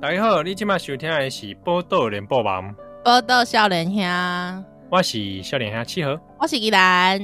[0.00, 2.74] 大家好，你今麦收听的是报道联播网，
[3.04, 7.18] 报道少年兄，我是少年兄七号，我是依兰。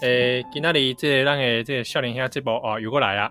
[0.00, 3.30] 诶、欸，今仔日这个咱的这个少年兄这部哦，又过来了。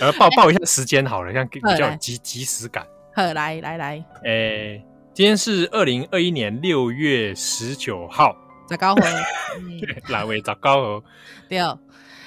[0.00, 2.84] 呃、 啊，报报一下时间好了，像比较有即即时感。
[3.14, 8.36] 好，来来来，诶、欸，今天是二零二一年六月十九号，
[8.68, 8.94] 十九号，
[9.78, 11.02] 六月十九号，
[11.48, 11.60] 对。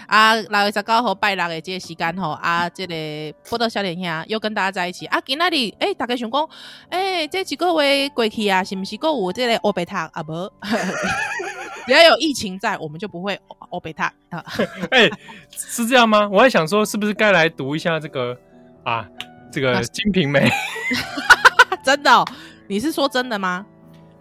[0.07, 2.93] 啊，六月十九号拜六的这个时间吼，啊，这个
[3.49, 5.19] 报道少年兄又跟大家在一起啊。
[5.25, 6.49] 今仔日诶，大家想讲，
[6.89, 10.21] 诶、欸，这几个月过去啊，是不是够有这个欧贝塔啊？
[10.23, 10.33] 不，
[11.87, 14.43] 只要有疫情在，我们就不会欧贝塔啊。
[14.91, 15.11] 哎、欸，
[15.51, 16.29] 是这样吗？
[16.31, 18.37] 我还想说，是不是该来读一下这个
[18.83, 19.07] 啊？
[19.51, 20.49] 这个《金瓶梅》
[21.81, 22.25] 真的、哦？
[22.67, 23.65] 你是说真的吗？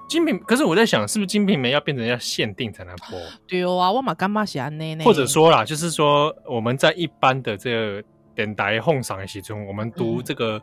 [0.08, 3.18] 金瓶，可是我在想，是不是金瓶梅要变成要限定才能播？
[3.46, 4.96] 对啊，我嘛干嘛写呢？
[5.04, 8.02] 或者说啦，就是说我们在一般的这个
[8.34, 10.60] 电台哄赏的时候，我们读这个、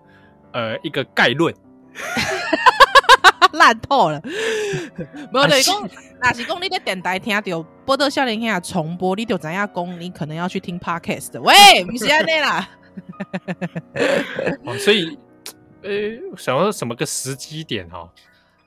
[0.52, 1.54] 嗯、呃一个概论，
[3.54, 4.22] 烂透了。
[5.34, 5.90] 没有对，讲
[6.22, 11.40] 那是讲你在电台听到报道少年兄重播，你就怎样讲你可能要去听 podcast。
[11.42, 12.70] 喂，不是安内啦。
[14.66, 15.18] 哦、所以，
[15.82, 15.92] 呃，
[16.38, 18.10] 想要什么个时机点哈？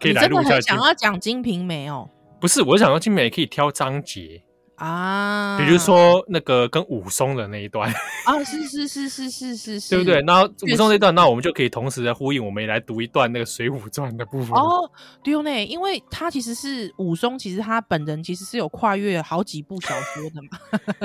[0.04, 0.48] 可以来录一下。
[0.48, 2.08] 你真的很想要讲《金瓶梅》哦？
[2.40, 4.42] 不是，我想要《金瓶梅》可以挑章节
[4.76, 7.88] 啊，比如说那个跟武松的那一段
[8.26, 10.20] 啊，是是是是是是是，对不对？
[10.26, 14.90] 然后武松那段，那我们就可以同时的呼应，我们也来读一段那个《水浒传》的部分哦。
[15.22, 20.58] 对哦，呢，因为他其实是武松，其实他本人其实是有跨越好几部小说的嘛。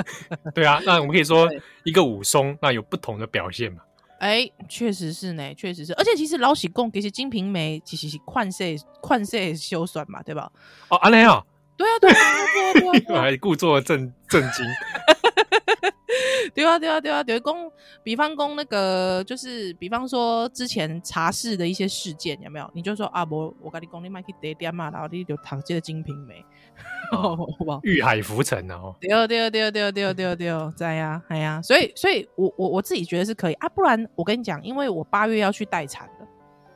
[0.52, 1.48] 对啊，那我们可以说
[1.84, 3.78] 一个武松，那有不同的表现嘛。
[4.20, 10.52] 哎，确实是呢，确实是，而且其实老喜贡，其实《金瓶梅》其实是旷世旷世修算嘛，对吧？
[10.88, 11.42] 哦，安尼啊，
[11.76, 14.64] 对啊，对啊，对啊，对啊，对啊， 还故作震震惊。
[16.54, 17.70] 对啊，对啊，对啊，对公，
[18.02, 22.70] 比方讲那个，就是比方说之前茶室的一些事件，有没有？
[22.74, 26.44] 你就说啊，我我跟你讲，你买去得点嘛，然后你就躺这个《金瓶梅》，
[27.16, 27.80] 好不好？
[27.82, 28.94] 欲海浮沉哦。
[29.00, 36.26] 对哦，对哦，对哦，对哦，对哦，对哦，对哦，在呀，哎呀，所以，所以我我我自己觉得是可以啊，不然我跟你讲，因为我八月要去待产的。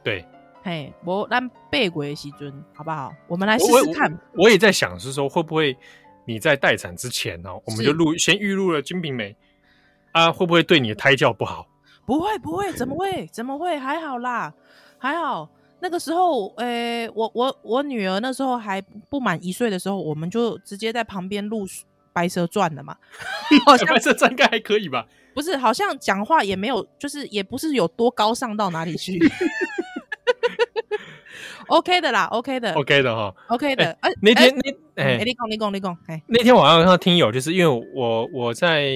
[0.03, 0.27] 对，
[0.63, 3.13] 嘿，我让贝鬼西尊，好不好？
[3.29, 4.45] 我们来试试看我。
[4.45, 5.77] 我也在想，是说会不会
[6.27, 9.31] 你在待产之前呢，我们就录先预录了《金瓶梅》。
[10.15, 11.67] 啊，会不会对你的胎教不好？
[12.07, 13.27] 不会，不会，怎么会？
[13.33, 13.77] 怎么会？
[13.77, 14.55] 还好啦，
[14.97, 15.51] 还好。
[15.81, 18.81] 那个时候，诶、欸，我我我女儿那时候还
[19.11, 21.67] 不满一岁的时候，我们就直接在旁边录
[22.13, 22.97] 《白蛇传》的嘛。
[23.67, 25.05] 好像白蛇传应该还可以吧？
[25.35, 29.19] 不是，好像讲话也没有，就是也不是有多高尚到哪里去。
[31.67, 33.85] OK 的啦，OK 的，OK 的哈，OK 的。
[34.01, 34.55] 哎、欸，那天
[34.95, 38.93] 那哎，你讲你讲你讲，哎，那天晚上看到听友，就是因为我我在。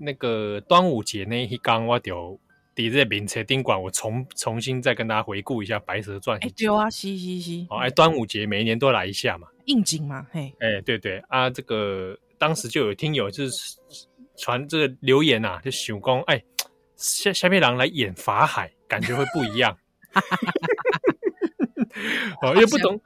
[0.00, 2.40] 那个端午节那一刚，我就
[2.74, 6.40] 抵在名车宾馆，我重重新再跟大家回顾一下《白蛇传》。
[6.42, 7.66] 哎，对啊，是是是。
[7.68, 10.54] 哦，哎，端午节每一年都来一下嘛，应景嘛，嘿。
[10.60, 13.76] 哎，对对啊，这个当时就有听友就是
[14.38, 16.42] 传这个留言呐、啊，就想讲，哎，
[16.96, 19.76] 下下面狼来演法海，感觉会不一样。
[22.40, 22.98] 哦，因为不同，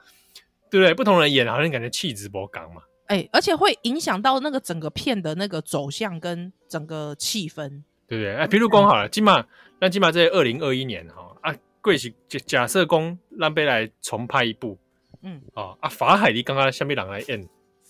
[0.71, 0.95] 对不对？
[0.95, 2.83] 不同人演，好像感觉气质不刚嘛。
[3.07, 7.69] 哎、欸，而且会影响到那个整个片的那个走向跟整个气氛，
[8.09, 8.35] 对不对？
[8.35, 9.45] 哎，比如讲好了，起码
[9.79, 14.79] 那起码在二零二一年哈啊，贵是假假设讲让贝来重拍一部，
[15.23, 17.47] 嗯，哦啊，法海你刚刚下面两个来演，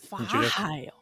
[0.08, 0.92] 法海哦，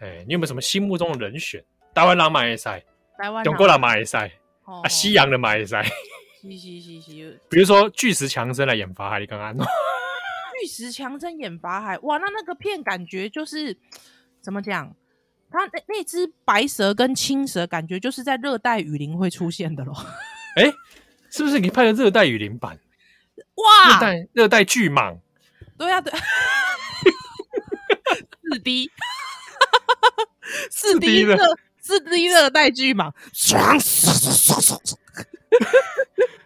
[0.00, 1.64] 哎，你有没有什么心目中的人选？
[1.94, 2.84] 台湾人马也赛，
[3.16, 4.32] 台湾中国人马也赛，
[4.64, 5.84] 啊，西洋的马也赛，
[6.42, 9.56] 是是是是， 比如说巨石强森来演法海，你刚刚。
[10.62, 13.76] 巨石强森演法海，哇，那那个片感觉就是
[14.40, 14.94] 怎么讲？
[15.50, 19.92] 他那那只白蛇跟青蛇，感觉就是在热带雨林会出现的咯。
[20.54, 20.72] 哎、欸，
[21.30, 22.78] 是不是你拍的热带雨林版？
[23.56, 25.18] 哇，热带热带巨蟒，
[25.76, 26.12] 对啊，对，
[28.48, 28.88] 四 D，
[30.70, 31.36] 四 D 热
[31.80, 33.12] 四 D 热带巨蟒，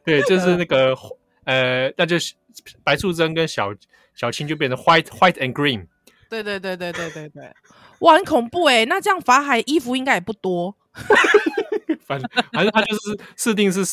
[0.06, 0.96] 对，就是那个
[1.44, 2.32] 呃，那就是
[2.84, 3.74] 白素贞跟小。
[4.18, 5.88] 小青就变成 white white and green，
[6.30, 7.54] 对对对对对对对，
[8.00, 8.86] 哇，很恐怖哎！
[8.86, 10.74] 那这样法海衣服应该也不多，
[12.00, 12.18] 反
[12.50, 13.84] 反正他就是设定是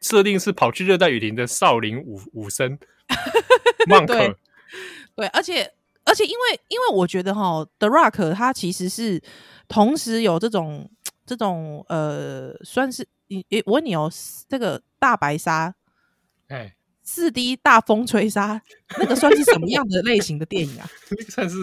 [0.00, 2.78] 设定是跑去热带雨林的少林武武僧，
[3.86, 4.34] Monk，对，
[5.14, 5.70] 对，而且
[6.04, 9.22] 而且因为因为我觉得哈，The Rock 他其实是
[9.68, 10.90] 同时有这种
[11.26, 14.10] 这种呃，算是你诶，我问你哦，
[14.48, 15.74] 这个大白鲨，
[16.48, 16.72] 哎。
[17.08, 18.60] 四 D 大风吹沙，
[18.98, 20.90] 那个算是什么样的类型的电影啊？
[21.08, 21.56] 那 个算是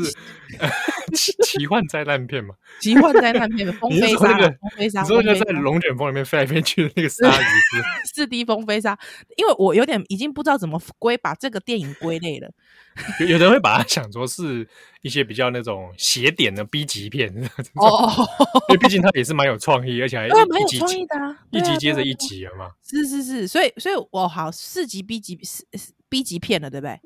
[1.14, 2.56] 奇奇幻灾难片嘛？
[2.80, 7.84] 奇幻灾难片 的风飞沙，风飞沙，你说那个在龙卷风里面飞来飞去的那个鲨鱼是
[8.16, 8.98] 四 D 风飞沙，
[9.36, 12.50] 因为我有点已经不知道怎么归把这个电影归类了。
[13.20, 14.68] 有有人会把它想说是
[15.02, 17.30] 一些比较那种邪点的 B 级片
[17.76, 18.12] 哦，
[18.70, 22.72] 因为毕竟它也是蛮有创意，而且还蛮有创意的啊，一集接着一集了嘛。
[22.84, 25.66] 是是是，所以所以我好四级 B 级四
[26.10, 27.00] B 级片了，对不对？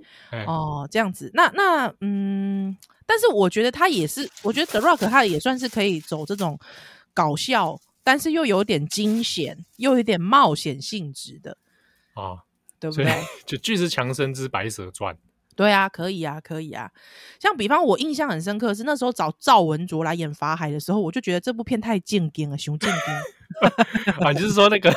[0.46, 6.60] 哦，这样子，那那嗯，但是我觉得它也是，我觉得 The Rock 它也算是可以走这种
[7.14, 11.58] 搞笑，但是又有点惊险，又有点冒险性质的
[12.16, 12.44] 啊，
[12.80, 13.24] 对不对？
[13.48, 15.18] 就巨石强森之白蛇传。
[15.58, 16.90] 对啊，可以啊，可以啊。
[17.40, 24.94] 像比方我印象很深刻是那时候找赵文卓来演法海的时候，我就觉得这部片太正经了，熊正经 啊，就是说那个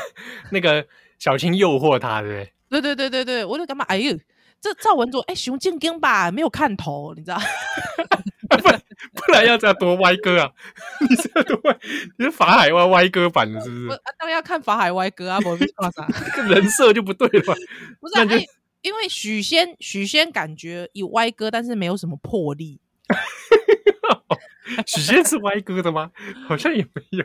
[0.51, 0.87] 那个
[1.19, 2.53] 小青诱惑他，对不对？
[2.69, 3.85] 对对对对对，我就干嘛？
[3.89, 4.17] 哎呦，
[4.61, 7.41] 这赵文卓哎，熊正经吧，没有看头，你知道？
[8.51, 8.83] 不然
[9.15, 10.51] 不然要这样多歪歌啊？
[11.09, 11.79] 你这多歪？
[12.19, 14.01] 你是法海歪歪歌版的，是不是？
[14.19, 16.07] 当然要看法海歪歌啊，我没说啥，
[16.37, 17.55] 这人设就不对了。
[17.99, 18.45] 不是、啊，哎。
[18.83, 22.81] 因为许仙，许仙感觉有歪歌，但是没有什么魄力。
[24.87, 26.13] 许仙是歪歌的吗？
[26.47, 27.25] 好像也没有。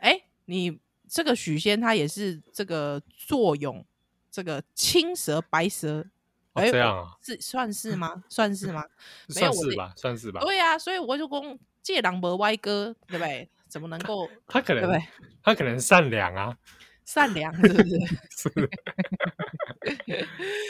[0.00, 0.78] 哎、欸，你
[1.08, 3.84] 这个许仙他也是这个坐拥
[4.30, 6.06] 这个青蛇白蛇，
[6.54, 7.16] 哦、这样啊？
[7.22, 8.24] 是算是吗？
[8.28, 8.84] 算是吗？
[9.28, 10.40] 算是吧，算是吧。
[10.40, 13.48] 对呀、啊，所以我就讲借狼不歪歌，对不对？
[13.68, 14.28] 怎么能够？
[14.46, 15.02] 他可能，
[15.42, 16.56] 他可能善良啊。
[17.04, 18.68] 善良 是不是？
[18.68, 18.70] 是。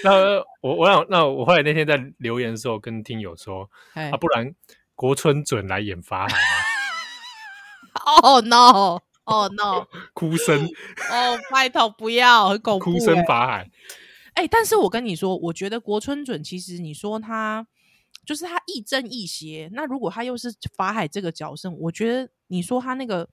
[0.05, 4.55] 那我我想，那我后来那天在留言的时候跟听友说，啊，不然
[4.95, 6.43] 国春准来演法海吗？
[8.23, 9.87] Oh no！Oh no！
[10.15, 10.67] 哭声
[11.11, 12.93] 哦，拜托不要，很恐怖。
[12.93, 13.71] 哭声法海。
[14.35, 17.67] 哎，但是我跟你说，我觉得国春准其实你说他
[18.25, 19.69] 就是他亦正亦邪。
[19.73, 23.29] 那如果他又是法海这个角色，我觉得你说他那个。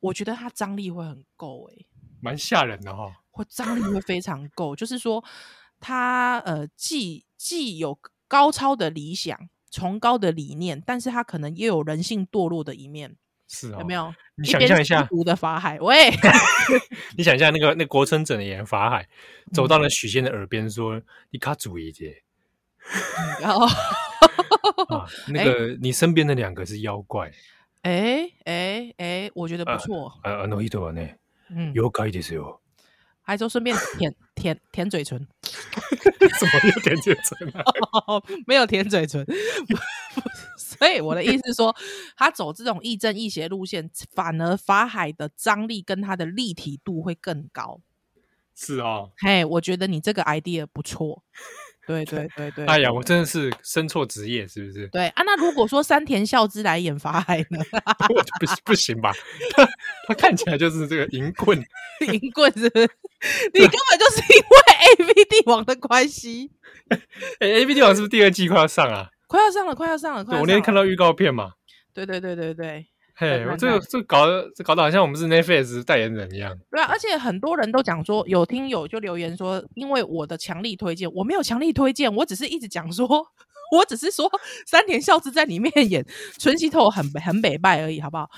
[0.00, 1.84] 我觉得他张力会很够，哎，
[2.20, 3.12] 蛮吓人的哈、哦。
[3.30, 5.22] 或张力会非常够，就是说
[5.78, 9.38] 他呃，既既有高超的理想、
[9.70, 13.16] 崇高的理念，但是他可能也有人性堕落的一面。
[13.48, 14.12] 是啊、哦，有没有？
[14.36, 16.10] 你想象一下，毒的法海，喂，
[17.16, 19.06] 你想一下那个那国村整的演法海，
[19.52, 22.14] 走到了许仙的耳边说：“嗯、你卡主一点。”
[23.40, 23.66] 然后，
[24.96, 27.30] 啊，那 个、欸、你身边的两个是妖怪。
[27.81, 30.19] 哎哎哎，我觉得不错。
[30.23, 31.15] 啊，あの人はね，
[31.49, 32.59] 嗯，妖怪ですよ。
[33.23, 35.27] 还说顺便舔舔舔嘴唇。
[36.39, 37.63] 怎么又舔嘴唇啊？
[38.47, 39.25] 没有舔嘴唇。
[40.57, 41.75] 所以我的意思是说，
[42.15, 47.79] 他走这种亦正亦邪路线，反而法海的张力跟他的立体度会更高。
[48.55, 49.09] 是啊。
[49.17, 51.23] 嘿，我觉得你这个 idea 不错。
[51.86, 54.88] 对对对对，哎呀，我真的是生错职业，是不是？
[54.88, 57.58] 对啊，那如果说山田孝之来演法海呢？
[58.40, 59.12] 不不行吧？
[59.54, 59.68] 他
[60.08, 61.56] 他看起来就是这个银棍，
[62.12, 62.88] 银棍是不是？
[63.54, 66.50] 你根本就是因为 A V 帝王的关系。
[67.40, 69.08] 哎，A V 帝王是不是第二季快要上啊？
[69.28, 70.40] 快要上了，快要上了，快要上了！
[70.40, 71.52] 我那天看到预告片嘛。
[71.94, 72.86] 对对对对对。
[73.18, 76.54] 嘿，我这个这个搞得这搞得好像我们是 Netflix 代言人一样。
[76.70, 83.08] 对啊，而且很多人都讲说，有听友就留言说，因为我的强力推荐，我没有强力推荐，我只是一直讲说，
[83.72, 84.30] 我只是说
[84.66, 86.06] 三田孝之在里面演
[86.38, 88.28] 春熙透很很北败而已，好不好？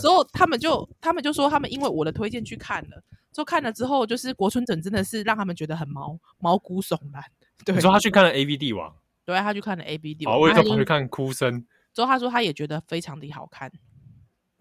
[0.00, 3.00] 之后他们就他们就说，他们因为我的推荐去看了，
[3.32, 7.22] 之后看了之后，就是国村整真的是让他们觉得很毛毛骨悚然。
[7.64, 8.92] 对，你说他去看了 A B 帝王，
[9.24, 11.64] 对，他去看了 A B 帝王，哦，我也跑去看哭声。
[11.94, 13.70] 之后他说他也觉得非常的好看。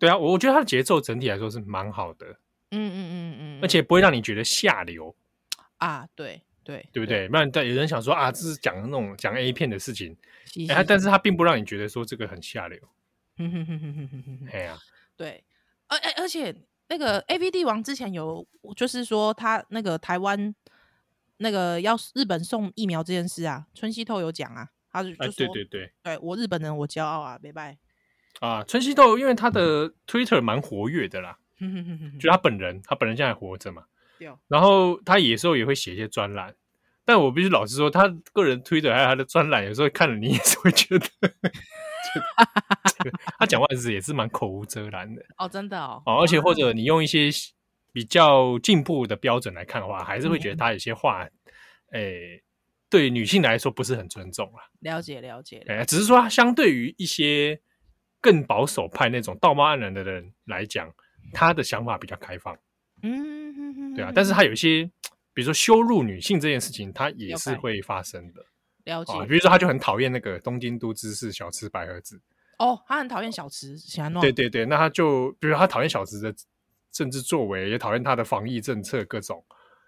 [0.03, 2.27] 对啊，我我觉得它的节奏整体来说是蛮好的，
[2.71, 5.15] 嗯嗯嗯嗯，而且不会让你觉得下流
[5.77, 7.29] 啊，对对，对不对？
[7.29, 10.17] 不然但有人想说啊，这是讲那种讲 A 片的事情，
[10.67, 12.77] 哎，但是它并不让你觉得说这个很下流，
[13.37, 14.77] 嗯哼哼哼哼哼哼，哎呀，
[15.15, 15.41] 对，
[15.87, 16.53] 而而而且
[16.89, 18.45] 那个 AV 帝王之前有
[18.75, 20.53] 就是说他那个台湾
[21.37, 27.77] 那个要日本送疫苗这件事啊，春熙透有讲啊，他就就说对对对，对我日本人我骄傲啊，拜拜。
[28.39, 31.37] 啊，春熙豆因为他的 Twitter 蛮活跃的啦，
[32.19, 33.83] 就他本人，他本人现在还活着嘛。
[34.47, 36.55] 然后他有时候也会写一些专栏，
[37.03, 41.09] 但我必须老实说，他个人 Twitter 还有他的专栏，有时候看了你也是会觉得，
[43.37, 45.21] 他讲话是也是蛮口无遮拦的。
[45.37, 46.01] 哦，真的哦。
[46.05, 47.29] 哦，而且或者你用一些
[47.91, 51.27] 比较进步的标准来看的话，还是会觉得他有些话，
[51.91, 52.41] 诶，
[52.89, 54.63] 对女性来说不是很尊重啦。
[54.79, 55.65] 了解了解。
[55.67, 57.59] 哎，只是说相对于一些。
[58.23, 60.89] 更保守派那种道貌岸然的人来讲，
[61.33, 62.57] 他的想法比较开放，
[63.01, 64.89] 嗯，对啊，但是他有一些
[65.33, 68.45] 比如说羞辱女性这件事情，他也是会发生的。
[68.85, 69.13] 了解。
[69.25, 72.21] 比如说，他就很讨厌那个东京都知事小池百合子。
[72.59, 74.21] 哦，他很讨厌小池，喜欢弄。
[74.21, 76.33] 对对对，那他就比如说他讨厌小池的
[76.91, 79.43] 政治作为，也讨厌他的防疫政策各种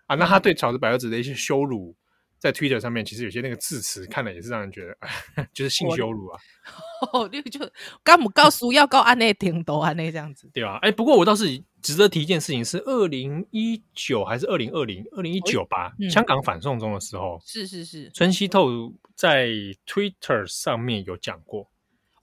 [0.08, 0.16] 啊。
[0.16, 1.96] 那他对小池百合子的一些羞辱，
[2.46, 6.40] 在 Twitter 上面，其实有些那个字词看了也是让人觉得，哎， 就是性羞辱啊。
[7.12, 7.60] 哦，就就
[8.04, 10.78] 干不告诉要告安内顶多安内这样子，对吧？
[10.84, 15.04] 哎，不过我倒是值得提一件事情，是二零一九还是二零二零？
[15.12, 19.48] 二零一九吧，嗯、香港反送中的时候，是是是，春熙透在
[19.88, 21.70] Twitter 上面有讲过。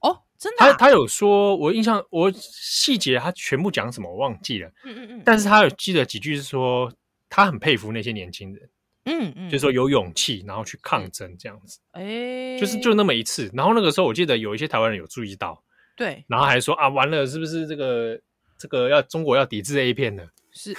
[0.01, 6.93] 哦真的、啊，他他有说，我印象我细节他全部讲什么我忘记了，嗯嗯嗯，但是他有记得几句是说
[7.29, 8.69] 他很佩服那些年轻人，
[9.05, 15.63] 嗯嗯，就是说有勇气然后去抗争这样子，哎、欸，就是就那么一次，然后那个时候我记得有一些台湾人有注意到，
[15.97, 18.21] 对，然后还说啊完了是不是这个
[18.59, 20.25] 这个要中国要抵制 A 片呢？
[20.53, 20.75] 是，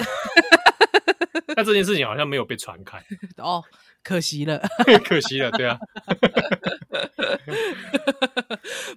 [1.56, 3.04] 那这件事情好像没有被传开
[3.38, 3.64] 哦。
[4.04, 4.62] 可惜了，
[5.08, 5.80] 可惜了，对啊。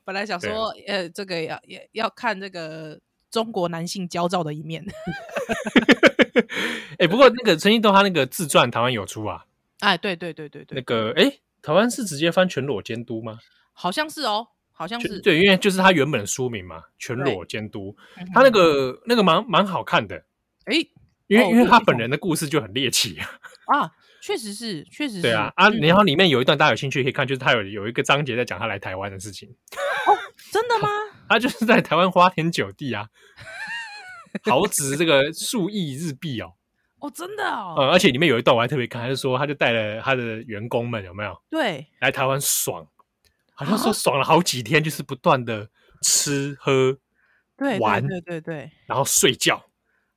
[0.04, 2.98] 本来想说，呃，这个要要要看这个
[3.36, 4.82] 中国男性焦躁的一面。
[6.92, 9.44] 哎、欸，不过那个陈一东他那个自传台湾有出啊？
[9.80, 10.74] 哎，对对对对对。
[10.76, 13.38] 那个，哎、欸，台湾是直接翻全裸监督吗？
[13.74, 15.20] 好像是哦，好像是。
[15.20, 17.94] 对，因为就是他原本的书名嘛，全裸监督。
[18.32, 20.16] 他那个那个蛮蛮好看的。
[20.64, 20.90] 哎、欸，
[21.26, 23.28] 因为、哦、因为他本人的故事就很猎奇啊。
[23.78, 23.92] 啊。
[24.22, 25.22] 确实是，确实是。
[25.22, 29.48] 对啊，啊，然后里面有一段大家有兴趣可以看，就是他有有一个章节在讲他来台湾的事情。
[30.08, 30.16] 哦，
[30.50, 30.88] 真的吗？
[31.28, 33.08] 他，就是在台湾花天酒地啊，
[34.44, 36.54] 豪值这个数亿日币哦。
[36.98, 37.74] 哦，真的哦。
[37.78, 41.42] 嗯，而且里面有一段我还特别看，他就说他就带了他的员工们有没有？
[41.50, 42.86] 对，来台湾爽，
[43.54, 45.68] 好像说爽了好几天，就是不断的
[46.02, 46.96] 吃喝，
[47.56, 49.62] 对，玩，对对对，然后睡觉，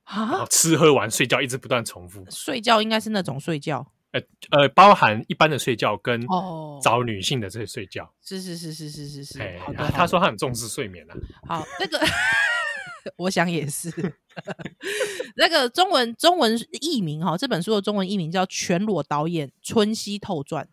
[0.04, 2.24] 啊，吃喝玩睡觉一直不断重复。
[2.30, 3.92] 睡觉应该是那种睡觉。
[4.12, 6.26] 呃呃，包含一般的睡觉跟
[6.82, 9.58] 找女性的这些睡觉，是是是是是是是。
[9.58, 11.14] 好的，他说他很重视睡眠啊。
[11.46, 12.00] 好，那个
[13.16, 13.88] 我想也是。
[15.36, 20.68] 那个中文中文译名哈，这本书的中文译名叫《全裸导演春熙透传》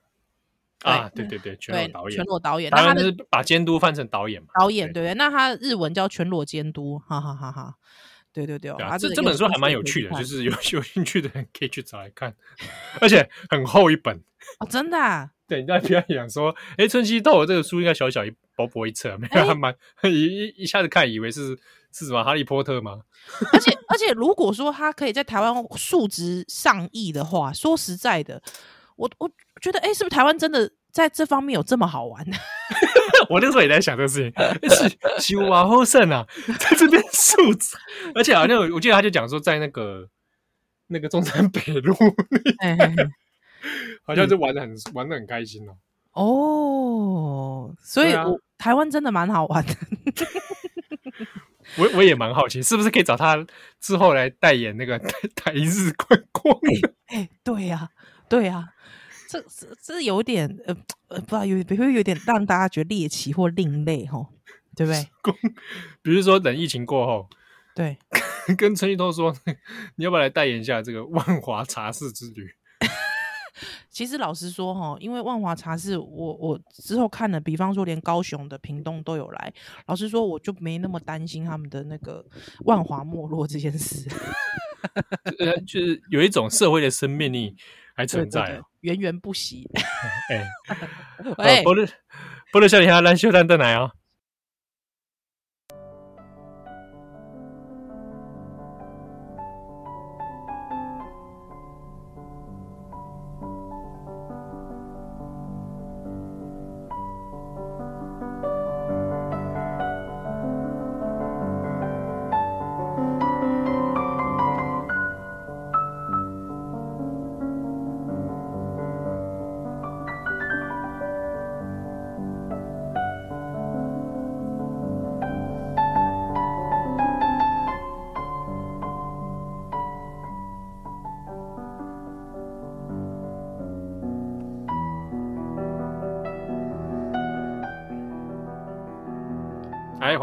[0.89, 4.47] 啊，对对对，全裸导演，全裸导演，当然是把监督翻成导演嘛。
[4.59, 7.75] 导演对对，那他日文叫全裸监督，哈哈哈哈。
[8.45, 12.35] 对对对，啊，这这本书还蛮有趣的，就是有 有兴趣的人可以去找来看，
[13.01, 14.15] 而且很厚一本
[14.59, 14.97] 哦，真的。
[14.97, 15.31] 啊。
[15.47, 21.57] 对，你在不要想说，哎，村西透这个书应该小小一薄薄一册，没有，还蛮 一一一下子看以为是
[21.93, 22.99] 是什么哈利波特吗？
[23.53, 28.41] 而 且而且，如果说他可以在台湾数值上亿的话，说实在的，
[28.97, 32.25] 我我觉得，哎，是不是台湾真的在这方面有这么好玩？
[33.29, 36.25] 我那时候也在想这个事情，是西瓦后胜啊，
[36.59, 37.77] 在这边数字，
[38.15, 40.07] 而且好像我记得他就讲说，在那个
[40.87, 41.95] 那个中山北路，
[44.03, 45.77] 好像就玩的很、嗯、玩的很开心哦。
[46.13, 48.25] 哦，所以、啊、
[48.57, 49.73] 台湾真的蛮好玩的。
[51.77, 53.45] 我我也蛮好奇，是不是可以找他
[53.79, 56.57] 之后来代言那个台台日观光？
[57.07, 57.89] 哎、欸，对呀、啊，
[58.29, 58.73] 对呀、啊。
[59.29, 60.75] 这这这有点呃
[61.09, 64.25] 呃，不知道有会不会有点让大家觉得猎奇或另类哈，
[64.75, 65.05] 对不对？
[66.01, 67.27] 比如说等疫情过后，
[67.75, 67.97] 对，
[68.57, 69.35] 跟村西透说，
[69.95, 72.49] 你要不要来代言一下这个万华茶室之旅？
[73.89, 79.53] 其实老实说哈，因为万华茶室，我我之后看了，比方说连高雄的屏东都有来，
[79.87, 82.23] 老实说我就没那么担心他们的那个
[82.65, 84.07] 万华没落这件事。
[85.39, 87.55] 呃，就是有一种社会的生命力。
[87.97, 89.67] 还存在、哦，源源不息。
[90.29, 90.45] 哎，
[91.39, 91.83] 喂，波多
[92.51, 93.91] 波多少年下咱小等等来哦。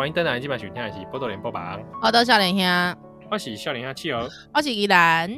[0.05, 1.81] 欢迎登来今晚收听的是《波多连播榜》。
[1.99, 5.35] 好的，少年兄，我是少年兄七儿，我是依兰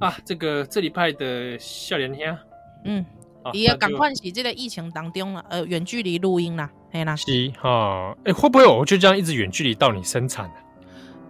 [0.00, 0.16] 啊。
[0.24, 2.38] 这个这礼拜的少年兄，
[2.86, 3.04] 嗯，
[3.52, 7.14] 也要赶快是这个疫情当中了，呃，远距离录音啦，嘿啦。
[7.14, 7.26] 是
[7.60, 10.54] 哈，哎、欸，会不会我就这样一直远距离到你生产呢？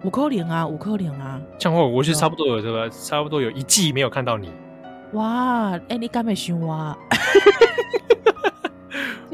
[0.05, 1.41] 五颗零啊，五颗零啊。
[1.59, 4.49] 这样话，我是差不多有这个，差不多有一季没有看到你。
[5.15, 6.97] 哇，哎、欸，你敢没想我？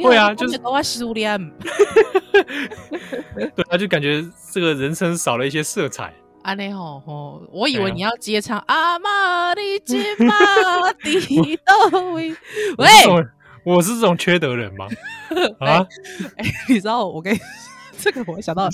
[0.03, 1.39] 会啊，就是跟我失恋。
[3.55, 6.13] 对，他就感觉这个人生少了一些色彩。
[6.43, 10.33] 安尼吼吼，我以为你要接唱阿妈的金马
[10.93, 12.31] 的到位。
[12.79, 12.89] 喂，
[13.65, 14.87] 我是这种缺德人吗？
[15.59, 15.85] 啊？
[16.37, 17.37] 哎、欸，你知道我跟
[17.99, 18.69] 这个我想到，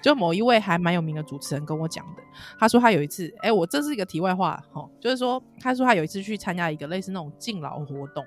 [0.00, 2.22] 就某一位还蛮有名的主持人跟我讲的，
[2.58, 8.24] 他说他有一次，哎、欸，我这是一个题外话哈，就是说他说他有一次去参加一个类似那种敬老活动。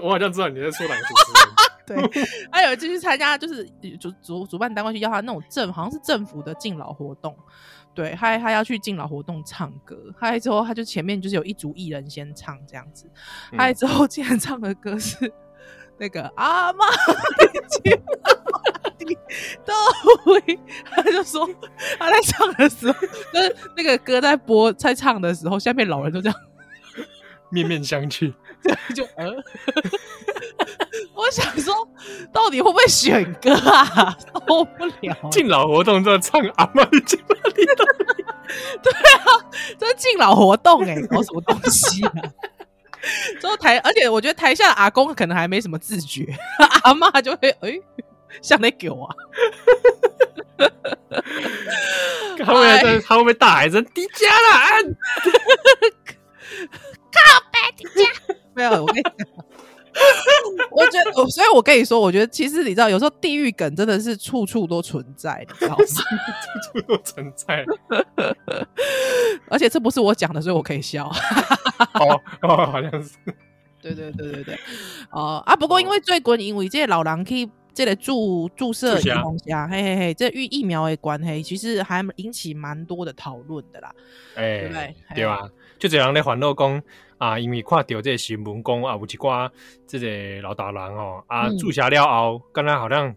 [0.00, 1.67] 我好像知道你在说哪个主持人。
[1.88, 3.64] 对，还有一次去参加，就是
[3.98, 7.36] 主主主办单位去要他那种政，好像是政府的敬老活动。
[7.94, 13.10] 对，他他要去敬老活动唱歌，他来之后他就前面就是有一组艺人先唱这样子，
[13.50, 15.32] 他来之后竟然唱的歌是
[15.98, 16.94] 那个阿妈的
[19.64, 19.74] 到
[20.26, 21.48] 位，他就说
[21.98, 23.00] 他在唱的时候，
[23.32, 26.38] 就是那个歌在播在唱的时候，下面老人都这样
[27.50, 29.32] 面面相觑， 这样就呃，
[31.18, 31.74] 我想说
[32.32, 34.16] 到底会不会选歌啊？
[34.22, 37.34] 受不了，敬老活动就唱阿妈的敬老。
[38.80, 39.26] 对啊，
[39.76, 42.12] 这是敬老活动哎、欸，搞什么东西啊？
[43.40, 46.24] 之后台，而且我觉得台下的阿公可能还没什么自觉，
[46.84, 47.80] 阿妈就会哎，
[48.40, 49.10] 像那狗啊，
[52.38, 54.70] 他会他会不会大喊声迪迦啦？
[57.10, 58.08] 靠北迪迦，
[58.54, 59.12] 没有，我跟你讲。
[60.70, 65.84] 我觉得，所以我跟你说，我觉得其实你知道，有时候地域梗真的是处处都存在，你知道吗？
[66.72, 67.64] 处处都存在，
[69.48, 71.06] 而且这不是我讲的，所以我可以笑。
[71.94, 73.10] 哦哦，好像是。
[73.80, 74.58] 对对对对对。
[75.10, 83.94] 哦啊，不过因为最近因为这些老人去这个注注射疫苗下，嘿嘿嘿，这与疫苗的关系，其实还引起蛮多的讨论的啦。
[84.34, 84.94] 哎、欸，对不对？
[85.14, 85.48] 对吧？
[85.78, 86.82] 就这样的烦恼讲。
[87.18, 89.48] 啊，因为看到这个新闻讲啊，有一寡
[89.86, 93.14] 这个老大人哦，啊，注射了后，刚、嗯、刚好像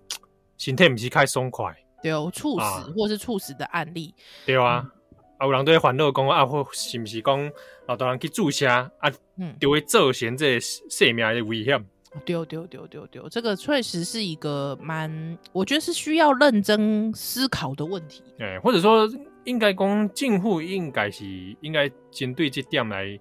[0.60, 4.14] 身体不是太爽快，对，猝死、啊、或是猝死的案例，
[4.46, 7.52] 对啊，嗯、啊，有人对烦恼讲啊，或是不是讲
[7.88, 8.92] 老大人去注射啊，
[9.38, 11.84] 嗯，就会造成这生命的危险，
[12.26, 19.10] 对对对对对，这个确实是一个蛮，我觉得是需要认真思考的问题，哎，或者说
[19.44, 21.26] 应该讲政府应该是
[21.62, 23.20] 应该针对这点来。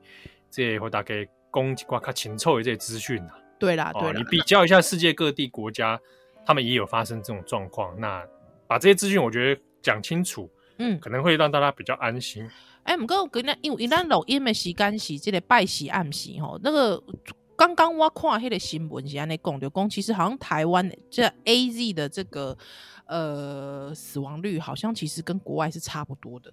[0.53, 5.97] 这或大概供几挂较清楚的这些资讯呐，对啦，对啦，你比较一下世界各地国家，
[6.45, 7.97] 他们也有发生这种状况。
[8.01, 8.27] 那
[8.67, 12.45] 把这些资讯，我觉得讲清楚，嗯，可能会让大家比较安心。
[12.83, 17.01] 哎、欸，不过我跟你因为咱录音的时间是这个拜喜暗喜吼，那个
[17.61, 22.57] 刚刚我看那个新闻是安尼讲的，讲其实好像台湾这 A Z 的这个
[23.05, 26.51] 呃死亡率，好像其实跟国外是差不多的。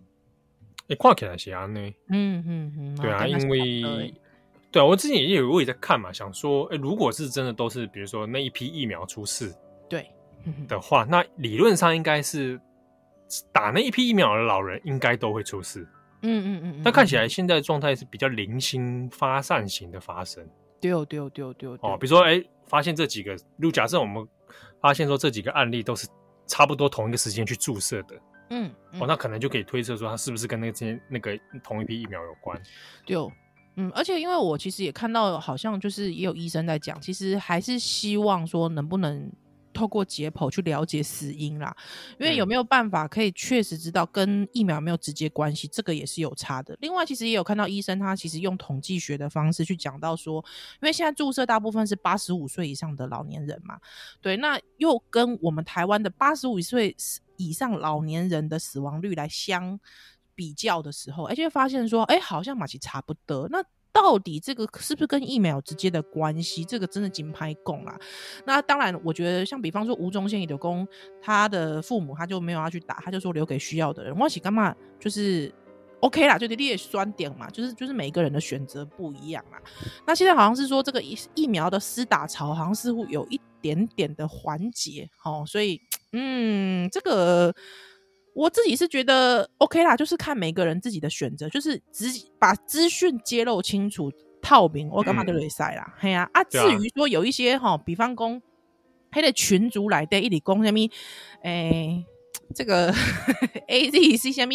[0.85, 1.79] 你看起来是安呢？
[2.09, 4.13] 嗯嗯嗯，对啊，因为
[4.69, 9.55] 对啊，我之前也有我也在看嘛，想说，哎、欸，如果是真的都是，比如说那一批疫苗出事，
[9.87, 10.11] 对
[10.67, 12.59] 的话，那理论上应该是
[13.53, 15.87] 打那一批疫苗的老人应该都会出事。
[16.23, 20.45] 嗯嗯嗯，但看起来现在状态是比较零星发散型的发生。
[20.79, 24.27] 丢丢丢丢哦，比如说，哎、欸，发现这几个，如假设我们
[24.81, 26.07] 发现说这几个案例都是
[26.45, 28.15] 差不多同一个时间去注射的。
[28.49, 32.57] 嗯，嗯，哦，那可能就可以推测说，它是不是跟那些那个同一批疫苗有关？
[33.05, 33.17] 对，
[33.75, 39.29] 嗯，而且因为我其实也看到，好像就是也有医生在讲，其实还是希望说能不能
[39.77, 41.75] 透过解剖去了解死因啦，
[42.19, 46.75] 因为有没有办法可以确实知道跟疫苗有没有直接关系，这个也是有差的。
[46.81, 50.43] 另外，其实也有看到医生他其实用统计学的方式去讲到说，
[50.81, 53.79] 因为现在注射大部分是八十五岁以上的老年人嘛，
[54.19, 56.95] 对，那又跟我们台湾的八十五岁
[57.35, 59.79] 以上老年人的死亡率来相
[60.33, 63.47] 比较的时候，而且发现说，哎、欸，好像马奇差不多。
[63.49, 63.63] 那
[63.97, 66.63] 到底这个是不是跟疫苗有直接的关系？
[66.63, 67.99] 这个真的金拍供啊。
[68.45, 70.87] 那当然，我觉得像比方说吴宗宪的公，
[71.19, 74.15] 他的父母他就没有要去打，他就说留给需要的人。
[74.15, 74.75] 我是干嘛？
[74.99, 75.51] 就是
[76.01, 79.59] OK 啦，就你也酸点嘛，就是就是每个人的选择不一样啦。
[80.05, 85.81] 那现在好像是说这个疫疫苗的施打潮，好像似乎有一点点的缓解，哦，所以。
[86.13, 87.53] 嗯，这个
[88.37, 92.05] 我自己是觉得 OK 啦，就是看每个人自己的选择，就是只
[92.37, 94.11] 把资讯揭露清楚、
[94.43, 95.91] 透明，我干嘛都可以塞啦。
[95.97, 98.39] 嘿、嗯、呀啊，啊，至于说有一些哈，比方讲，
[99.09, 100.87] 他的群组来的一里讲什么，
[101.41, 102.05] 诶，
[102.53, 102.93] 这个
[103.67, 104.53] AZ 是什么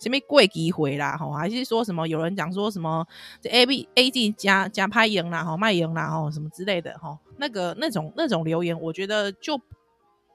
[0.00, 3.06] 什么贵机会啦，哈，还是说什么有人讲说什么
[3.42, 9.60] 这 A B AZ 加加拍赢啦，哈，卖赢啦，哈，什么之类的，哈，那个那种那种留言，我觉得就。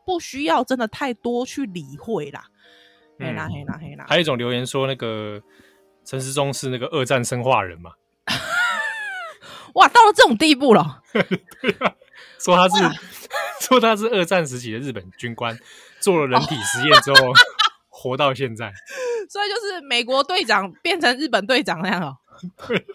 [0.05, 2.45] 不需要真的太多去理会啦，
[3.19, 4.05] 黑啦黑啦黑啦。
[4.07, 5.41] 还有一种留言说，那个
[6.05, 7.91] 陈思忠是那个二战生化人嘛？
[9.73, 11.01] 哇，到了这种地步了。
[11.11, 11.95] 对啊，
[12.39, 12.83] 说他是
[13.59, 15.57] 说他是二战时期的日本军官，
[15.99, 17.33] 做了人体实验之后
[17.89, 18.71] 活到现在。
[19.27, 22.17] 所以就是美国队长变成日本队长那样哦。
[22.67, 22.85] 对，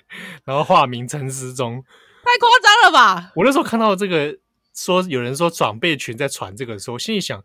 [0.44, 1.82] 然后化名陈思忠，
[2.22, 3.32] 太夸张了吧？
[3.34, 4.38] 我那时候看到这个，
[4.80, 7.44] 说有人说长辈群在传这个的时候，心里想，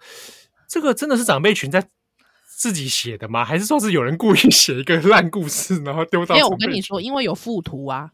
[0.69, 1.85] 这个真的是长辈群在
[2.55, 3.43] 自己写的吗？
[3.43, 6.33] 还是说是有人故意写一个烂故事，然后丢到？
[6.35, 8.09] 没有，我跟你说，因为有附图啊。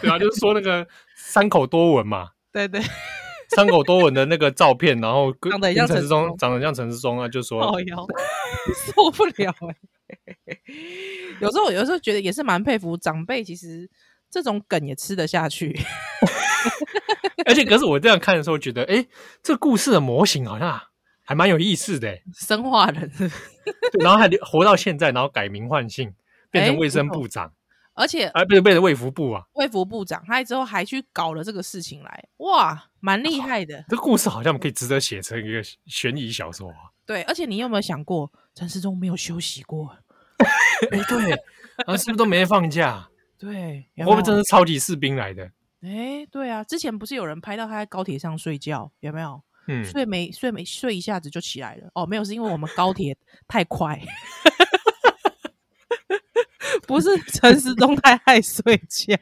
[0.00, 2.30] 对啊，就是说那个三口多文嘛。
[2.50, 2.80] 对对，
[3.54, 9.76] 三口多文的那个照片，然后长得像陈世忠，长得像陈世忠啊，就说受不了哎。
[11.42, 13.88] 有时候，有时候觉得也是蛮佩服长辈，其实
[14.30, 15.78] 这种梗也吃得下去。
[17.46, 19.06] 而且，可是我这样看的时候，觉得，哎，
[19.42, 20.80] 这故事的模型好像
[21.24, 22.18] 还蛮有意思的。
[22.34, 23.10] 生化人，
[24.00, 26.12] 然后还活到现在，然后改名换姓，
[26.50, 27.52] 变成卫生部长，
[27.94, 33.82] 而且还变成变成卫福部啊，卫福部长，他之后还去搞了这个事情来，哇，蛮厉害的。
[33.88, 36.92] 这故事好像可以值得写成一个悬疑小说啊。
[37.06, 39.96] 对，而且你有没有想过，陈世忠没有休息过？
[40.92, 41.32] 哎，对，
[41.86, 43.08] 啊，是不是都没放假？
[43.38, 45.50] 对，会不会真是超级士兵来的？
[45.82, 49.40] 哎，对啊，之前不是有人拍到他在高铁上睡觉，有没有？
[49.68, 51.88] 嗯，睡没睡没睡一下子就起来了。
[51.94, 54.00] 哦，没有，是因为我们高铁 太快，
[56.86, 59.14] 不是陈时中太爱睡觉，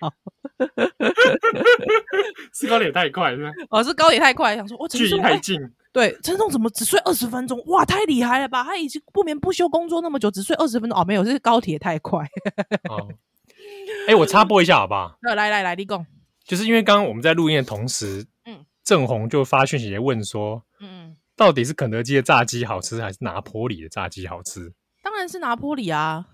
[2.54, 3.50] 是高铁太快是吗？
[3.70, 5.60] 哦，是高铁太快，想说哇距离太近。
[5.92, 7.60] 对，陈时中怎么只睡二十分钟？
[7.66, 8.62] 哇，太厉害了吧！
[8.62, 12.20] 他已经不眠不休工作那么久，只睡二十分钟哦，没有，这是高铁太快。
[12.88, 13.08] 哦，
[14.06, 15.16] 哎，我插播一下好不好？
[15.22, 16.06] 来 来来，立功。
[16.44, 24.72] 就是因为刚刚我们在录音的同时，嗯，郑红就发讯息问说，嗯，到底是肯德基的炸鸡好吃，还是拿坡里的炸鸡好吃？
[25.02, 26.26] 当然是拿坡里啊。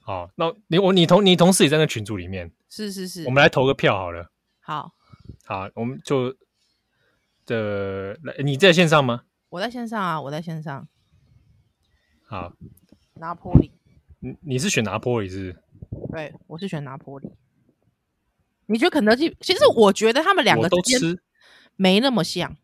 [0.00, 4.30] 好，那你我你同你同事也在那群组里面，是是是，我们来投个票好了。
[4.60, 4.92] 好，
[5.44, 6.34] 好，我们就。
[7.46, 9.24] 的来，你在线上吗？
[9.50, 10.88] 我在线上啊，我在线上。
[12.26, 12.54] 好，
[13.16, 13.70] 拿坡里。
[14.20, 15.63] 你你是选拿坡里是不是？
[16.10, 17.28] 对，我是选拿坡里。
[18.66, 19.36] 你觉得肯德基？
[19.40, 21.22] 其实我觉得他们两个都吃，
[21.76, 22.56] 没那么像。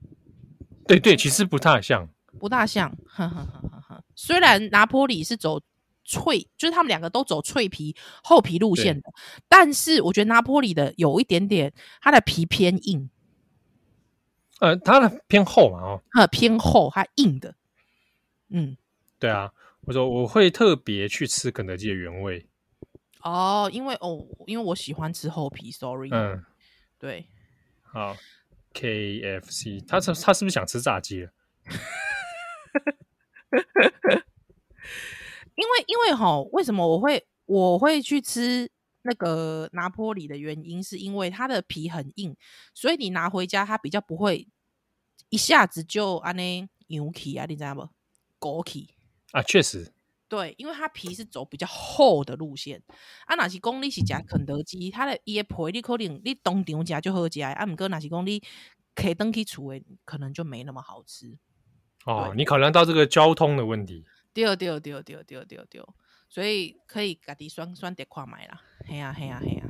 [0.86, 2.90] 对对，其实不太像，不大像。
[3.06, 4.04] 呵呵呵呵呵。
[4.14, 5.60] 虽然拿坡里是走
[6.04, 9.12] 脆，就是他们两个都走脆皮厚皮路线的，
[9.48, 13.08] 但是我觉得拿坡里的有一点点，它的皮偏硬。
[14.58, 17.54] 呃，它的偏厚嘛，哦，它偏厚，它硬的，
[18.50, 18.76] 嗯，
[19.18, 22.46] 对啊，我说我会特别去吃肯德基的原味，
[23.22, 26.44] 哦，因为哦，因为我喜欢吃厚皮，sorry，嗯，
[26.98, 27.26] 对，
[27.82, 28.16] 好
[28.74, 31.30] ，KFC，他是他是不是想吃炸鸡了？
[35.54, 38.70] 因为因为哈，为什么我会我会去吃？
[39.02, 42.36] 那个拿坡里的原因是因为它的皮很硬，
[42.74, 44.46] 所以你拿回家它比较不会
[45.30, 47.88] 一下子就安尼牛起啊，你知道不？
[48.38, 48.90] 勾起
[49.32, 49.90] 啊，确实，
[50.30, 52.80] 对，因为它皮是走比较厚的路线。
[53.26, 58.40] 啊，若是讲你是食肯德基，它的椰皮你可能你当场食就好食，啊，毋过若是讲你
[58.94, 61.36] 可以登去厝诶，可能就没那么好吃。
[62.06, 64.04] 哦，你考量到这个交通的问题。
[64.32, 65.82] 对对对对对对对。
[66.28, 69.64] 所以可以家己选选点看买啦，嘿呀嘿呀嘿呀！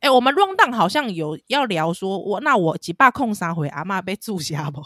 [0.00, 4.82] 哎、欸，我们 down 好像有要聊说，我那我几百空三回阿妈被注下不？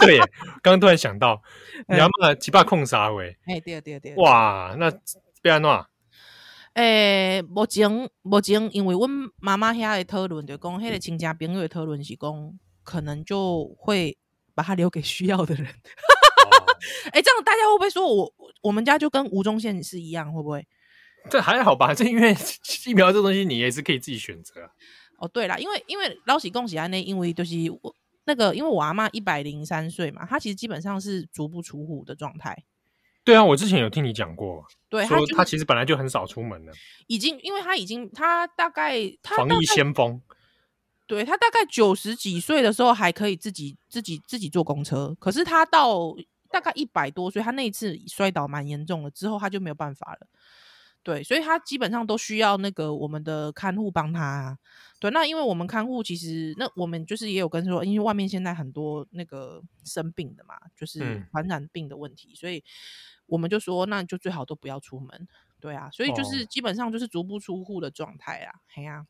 [0.00, 0.18] 对，
[0.62, 1.42] 刚刚突然想到，
[1.88, 3.36] 你阿嬷几把空杀喂？
[3.46, 4.90] 哎、欸，对对对，哇，那
[5.42, 5.70] 变安怎？
[6.72, 6.84] 哎、
[7.34, 7.90] 欸，目前
[8.22, 14.16] 目前，因为阮妈妈遐的讨论，就讲迄个亲戚朋友的讨论是讲，可能就会
[14.54, 15.66] 把它留给需要的人。
[15.66, 18.32] 哎、 欸，这样大家会不会说我
[18.62, 20.32] 我们家就跟吴宗宪是一样？
[20.32, 20.66] 会不会？
[21.28, 22.34] 这还好吧，这因为
[22.86, 24.70] 疫苗这东西你也是可以自己选择、啊。
[25.18, 32.64] 哦，对啦，因为因为老喜恭喜安内，因为就是我那个，因为我阿妈一百零三岁嘛，她其实基本上是足不出户的状态。
[33.24, 36.72] 对啊，我之前有听你讲过，对，说她其实本来就很少出门了，
[37.06, 40.20] 已经，因为她已经，她大概她防疫先锋。
[41.06, 46.14] 对，她大概九十几岁的时候还可以自己自己自己坐公车，可是她到。
[46.52, 50.26] 大概一百多岁，他那一次摔倒蛮严重的，之后他就没有办法了。
[51.02, 54.58] 对，所以他基本上都需要那个我们的看护帮他。
[54.98, 62.62] 对，那因为我们看护其实，那我们就是也有跟说，因为外面现在很多那个生病的嘛，就是传染病的问题，嗯、所以
[63.24, 65.26] 我们就说，那就最好都不要出门。
[65.58, 69.06] 对啊，所以就是基本上就是足不出户的状态啊，嘿啊。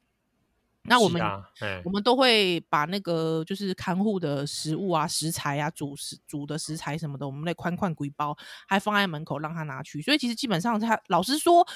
[0.84, 1.44] 那我们、啊、
[1.84, 10.00] 我们都会把那个就是看护的食物啊、食材啊、煮食煮的食材什么的，我们那宽宽鬼包还放在门口让他拿去。
[10.00, 11.66] 所以其实基本上他老实说，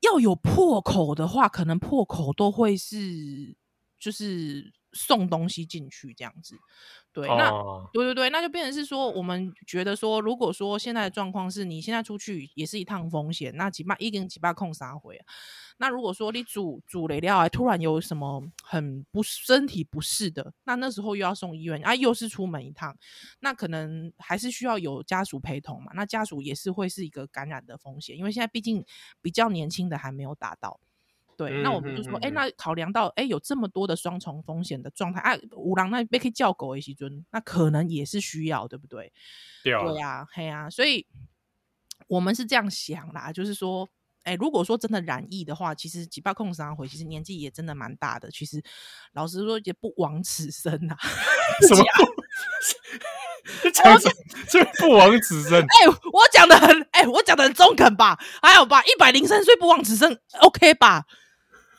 [0.00, 3.56] 要有破口的话，可能破口都会是
[3.98, 6.56] 就是送东西进去这样子。
[7.12, 15.26] 对，那、哦、对对对，那就变成是说，我们觉得说，如果说现在的状况是你现在出去也是一趟风险，那几百一根几百空啥回啊？
[15.76, 22.96] 那如果说你煮煮雷料，突然有什么很不身体不适的，那那时候又要送医院啊，又是出门一趟，
[23.38, 25.92] 那可能还是需要有家属陪同嘛。
[25.94, 28.84] 那家属也是会是一个感染的风险，因为现在毕竟
[29.22, 30.80] 比较年轻的还没有达到。
[31.36, 39.12] 对，那我们就说，哎、嗯嗯嗯欸，那考量到，哎、欸，有这么多的双重风险的状态，啊，五郎那边可以叫狗的时阵，那可能也是需要，对不对？
[39.62, 41.06] 对呀，嘿啊，所以
[42.06, 43.88] 我们是这样想啦，就是说，
[44.22, 48.62] 哎、欸，如果说真的染疫的话，其实几百控三回，其实年纪也真的蛮大的，其实
[49.12, 50.96] 老实说也不枉此生呐。
[51.68, 51.84] 什么？
[54.48, 55.60] 这不枉此生？
[55.60, 58.18] 哎、欸，我讲的很，哎、欸，我讲的很中肯吧？
[58.42, 58.82] 还有吧？
[58.84, 61.04] 一百零三岁不枉此生，OK 吧？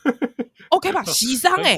[0.69, 1.77] OK 吧，喜丧哎，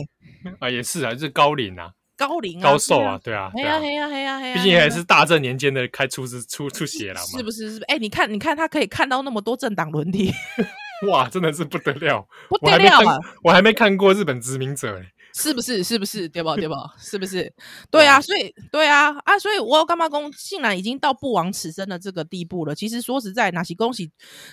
[0.59, 7.71] 啊也是啊，就是高龄啊，高龄啊，高寿啊，对啊，嘿呀嘿呀嘿呀嘿呀，毕竟还是大正年间的开出是出出血了嘛，是不是？
[7.71, 7.83] 是不是？
[7.85, 10.31] 哎，你看，你看，他可以看到那么多政党轮替，
[11.09, 13.17] 哇，真的是不得了，不得了啊！
[13.43, 15.11] 我还没看过日本殖民者哎。
[15.37, 15.83] 是不是？
[15.83, 16.27] 是不是？
[16.27, 16.53] 对不？
[16.57, 16.73] 对不？
[16.99, 17.53] 是不是？
[17.91, 19.37] 对啊，所以对啊啊！
[19.37, 22.73] 所以我干嘛公，竟然已经到不枉此生的这个地步了。
[22.73, 24.09] 其实说实在，那是恭喜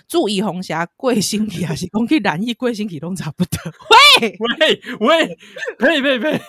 [0.07, 3.59] 注意红霞贵星体，还是恭喜染疫贵星体都差不多。
[3.64, 5.37] 喂 喂喂，
[5.79, 6.40] 呸呸呸！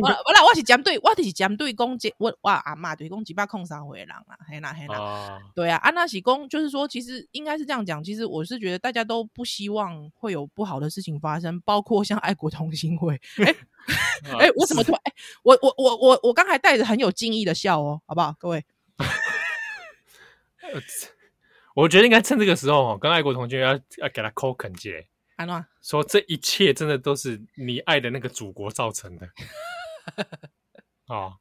[0.00, 5.38] 我我来我是针对，我就是针对公击我我阿妈对公击把控三回人啦，嘿啦嘿啦。
[5.54, 8.02] 对啊，安娜喜公就是说，其实应该是这样讲。
[8.02, 13.20] 其实我是觉得大家都不希望会有不好的事情发生，包括像爱国同心会。
[13.38, 13.54] 哎。
[14.38, 15.00] 哎、欸，我怎么突然？
[15.04, 18.64] 哎、欸，我我我我我刚才带着很有敬意的笑哦，好不好，各位？
[21.74, 25.08] 我觉得应该趁这个时候哦，跟爱国同学要要给他扣肯节，
[25.42, 29.28] 安诺说这一切真的都是你爱的那个祖国造成的。
[31.08, 31.38] 哦，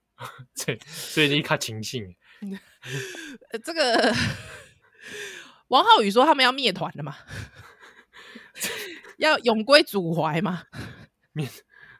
[0.55, 2.17] 所以所以你看情绪。
[3.63, 4.13] 这个
[5.67, 7.15] 王浩宇说他们要灭团了嘛？
[9.17, 10.63] 要永归祖怀嘛？
[11.31, 11.47] 灭。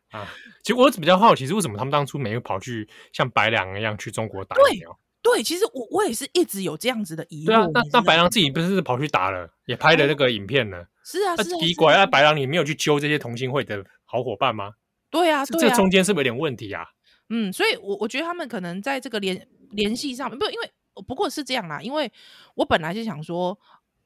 [0.09, 0.27] 啊，
[0.61, 4.99] 其实我比较好奇，是为什么他们当初没有跑去像白良一样去中国打疫苗？
[5.21, 7.55] 对，对，其实我我也是一直有这样子的疑问。
[7.55, 10.87] 对啊，那那白狼自己不是跑去打了，也拍了那个影片了？
[11.01, 11.57] 哦、是啊，是啊。
[11.59, 14.71] 奇怪，那白狼你没有去揪这些同心会的好伙伴吗？
[15.09, 16.85] 对啊，对啊，这中间是不是有点问题啊？
[17.29, 20.71] 嗯，所以我我觉得他们可能在这个联联系上面，不，因为
[21.07, 22.11] 不过是这样啦，因为
[22.55, 23.57] 我本来就想说，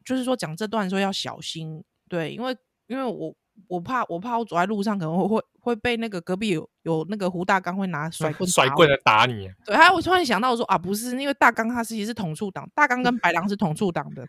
[0.04, 3.36] 就是说讲这段说要小心，对，因为因为我。
[3.70, 9.50] 我怕，我怕我走在路上可能会会会被那个隔壁有有那个胡大刚会拿甩棍甩棍来打你。
[9.64, 14.28] 对，还有我突然想到说啊，不是，因为大刚他其实是统促党，大刚跟白狼是统促党的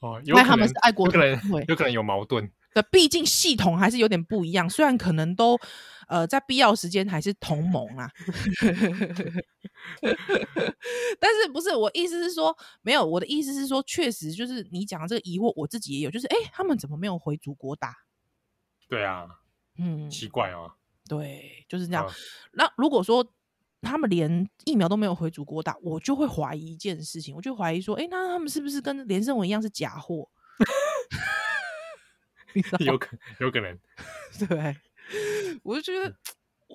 [0.00, 2.50] 哦，有可能他们是爱国的，有可能有矛盾。
[2.72, 5.58] 对，毕竟系统还是有点不一样，虽然可能都
[6.08, 8.10] 呃在必要时间还是同盟啊，
[11.18, 17.92] 但是不是我意思是说没有，我的意思是说确实就是你讲的这个疑惑，我自己也有，就是哎，他们怎么没有回祖国打？
[18.88, 19.26] 对啊，
[19.78, 20.72] 嗯，奇怪哦。
[21.08, 22.06] 对，就是这样。
[22.06, 22.12] 啊、
[22.52, 23.32] 那如果说
[23.82, 30.28] 他们连疫苗都没有回祖国打，我就会怀疑一件事情，我就怀疑说，哎，那他们是不是跟连胜文一样是假货？
[32.80, 33.78] 有可有可能，
[34.48, 34.76] 对，
[35.62, 36.12] 我就觉得，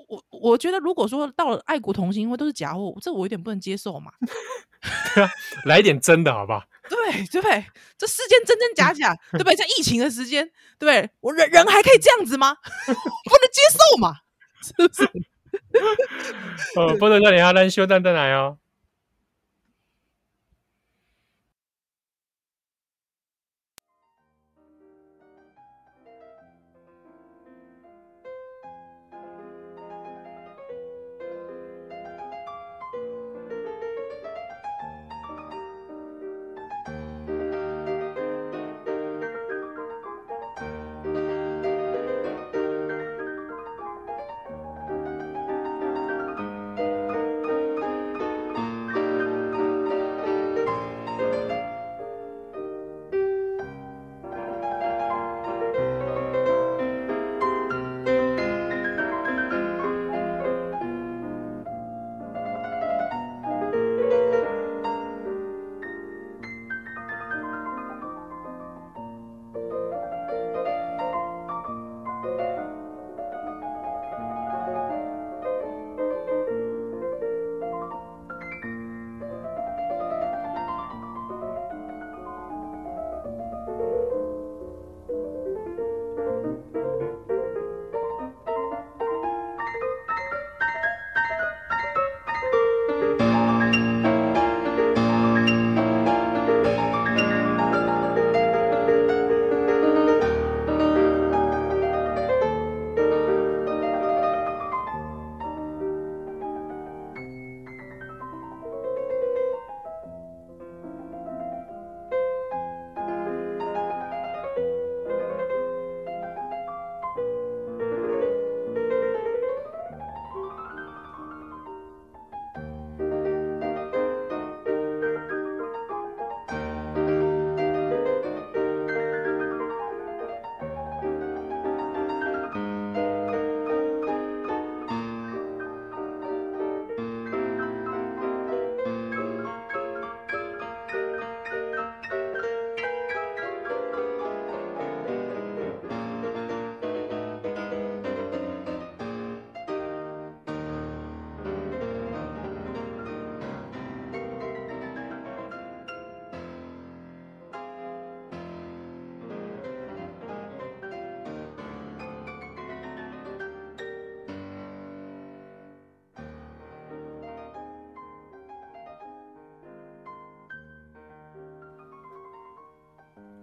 [0.08, 4.14] 我我觉得，如果说到了爱国同心会都是假货，这我有点不能接受嘛。
[5.16, 5.30] 对啊，
[5.66, 6.64] 来一点真的好不好？
[6.88, 7.66] 对对不对？
[7.98, 9.56] 这世间真真假假，对不对？
[9.56, 10.46] 在疫情的时间，
[10.78, 11.10] 对不对？
[11.22, 12.56] 我人人还可以这样子吗？
[12.86, 14.18] 不能接受嘛？
[14.62, 15.10] 是不是？
[16.78, 18.58] 哦，不能叫你阿兰修蛋蛋来哦。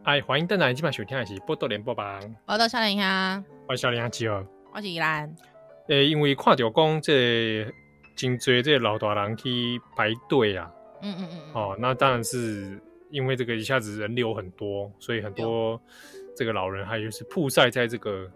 [0.04, 2.20] 哎，欢迎登来，今晚收听的是报道联播榜。
[2.44, 5.32] 报道少年兄，我少年兄七号，我是依兰。
[5.86, 7.64] 诶、欸，因为看到讲这
[8.16, 10.68] 真济这老大人去排队啊，
[11.02, 15.80] 嗯嗯嗯，哦，那当然是因为这个一下子人流很多，所以很多
[16.36, 18.28] 这个老人还有是曝晒在这个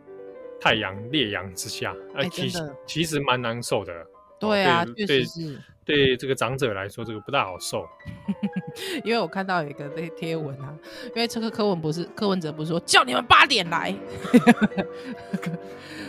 [0.61, 3.93] 太阳烈阳之下，哎、欸，其实其实蛮难受的。
[4.39, 5.59] 对啊，对确实是。
[5.85, 7.87] 对这个长者来说，这个不大好受。
[9.05, 10.73] 因为我看到有一个那贴文啊，
[11.07, 13.95] 因为这个柯文不是柯文哲不是说叫你们八点来，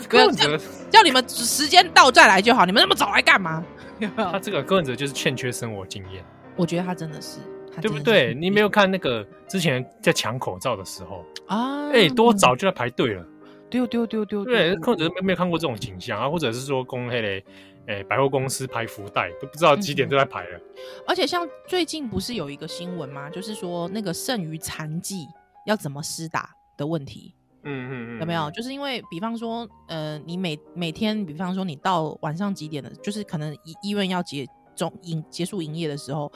[0.09, 0.57] 柯文哲
[0.89, 3.63] 叫你们时间到再来就好，你们那么早来干嘛？
[4.15, 6.23] 他这个柯文哲就是欠缺生活经验。
[6.55, 7.39] 我觉得他真的是，
[7.73, 8.33] 是对不对？
[8.33, 11.89] 你没有看那个之前在抢口罩的时候啊？
[11.91, 13.25] 哎，多早就在排队了，
[13.69, 14.45] 丢丢丢丢。
[14.45, 16.29] 对，柯文哲没没有看过这种景象啊？
[16.29, 17.43] 或者是说公黑嘞？
[17.87, 20.57] 哎、欸，百货公司排福袋都不知道几点就在排了。
[20.57, 20.63] 嗯。
[21.07, 23.29] 而且像最近不是有一个新闻吗？
[23.29, 25.25] 就是说那个剩余残剂
[25.65, 27.33] 要怎么施打的问题。
[27.63, 28.49] 嗯嗯嗯，有没有？
[28.51, 36.31] 就是因为比方说，呃，你每每天，比方说你到晚上几点的，就是可能医医院要结终营结束营业的时候，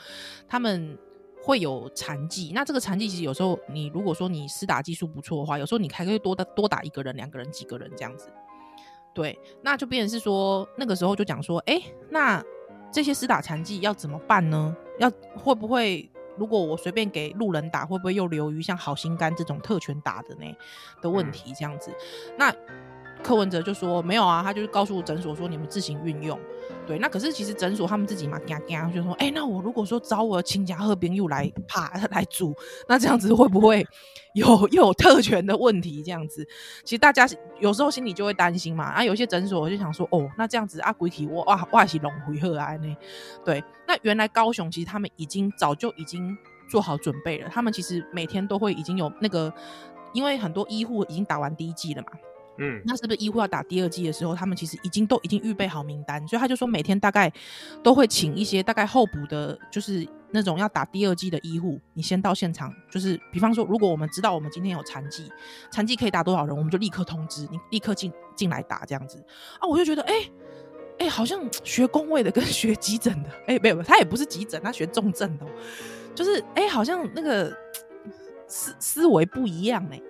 [0.48, 0.98] 他们
[1.42, 2.52] 会有残剂。
[2.54, 8.28] 那这个残剂其实有时候你如果说你施打技术不错的话，有时候你还可以多打多打一个人、两个人、几个人这样子。
[9.14, 12.42] 对，那就变成是说，那个时候就讲说，哎，那
[12.92, 14.76] 这些施打残疾要怎么办呢？
[14.98, 20.46] 要会不会，如果我随便给路人打，会不会又流于像好心肝这种特权打的呢
[21.00, 21.52] 的问题？
[21.54, 22.54] 这样子，嗯、那
[23.22, 26.38] 柯文哲就说没有啊，他就是告诉诊所说你们自行运用。
[26.84, 32.54] 对，那可是其实诊所他们自己嘛，嘎嘎就说，哎，那我如果说找我亲家贺兵又来怕 来住，
[32.88, 33.86] 那这样子会不会
[34.34, 36.02] 有 有特权的问题？
[36.02, 36.44] 这样子，
[36.84, 37.26] 其实大家
[37.60, 38.84] 有时候心里就会担心嘛。
[38.84, 42.96] 啊，有些诊所我就想说，哦，那这样子啊，鬼体我哇哇是龙回鹤啊呢？
[43.44, 46.36] 对，那原来高雄其实他们已经早就已经
[46.68, 49.52] 做好准备了，他们其实每天都会已经有那个，
[50.12, 52.08] 因为很多医护已经打完第一剂了嘛。
[52.62, 57.32] 嗯，那是不是医护要打第二剂的时候，他们其实已经都已经预备好名单，所以他就说每天大概
[57.82, 65.28] 都会请一些大概候补的，就是那种要打第二剂的医护，你先到现场，就是比方说，如果我们知道我们今天有残剂，
[65.70, 69.18] 残剂可以打多少人，我们就立刻通知你，立刻进进来打这样子。
[69.58, 70.14] 啊，我就觉得哎
[70.98, 75.44] 哎、好像学工卫的跟学急诊的，哎、没有，他也不是急诊，他学重症的，
[76.14, 77.52] 就是哎、好像那个
[78.46, 80.00] 思思维不一样哎、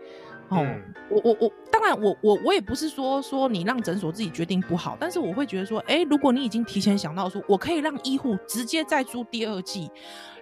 [0.53, 9.91] 哦，嗯、我我我，当然我我我也不是说说你让诊所自己决定不好，但是我会觉得说，哎、欸，如果你已经提前想到说，我可以让医护直接再租第二季，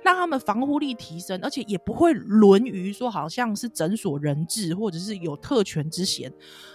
[0.02, 6.28] 让他们防护力提升，而且也不会沦于说好像是诊所人质或者是有特权之嫌，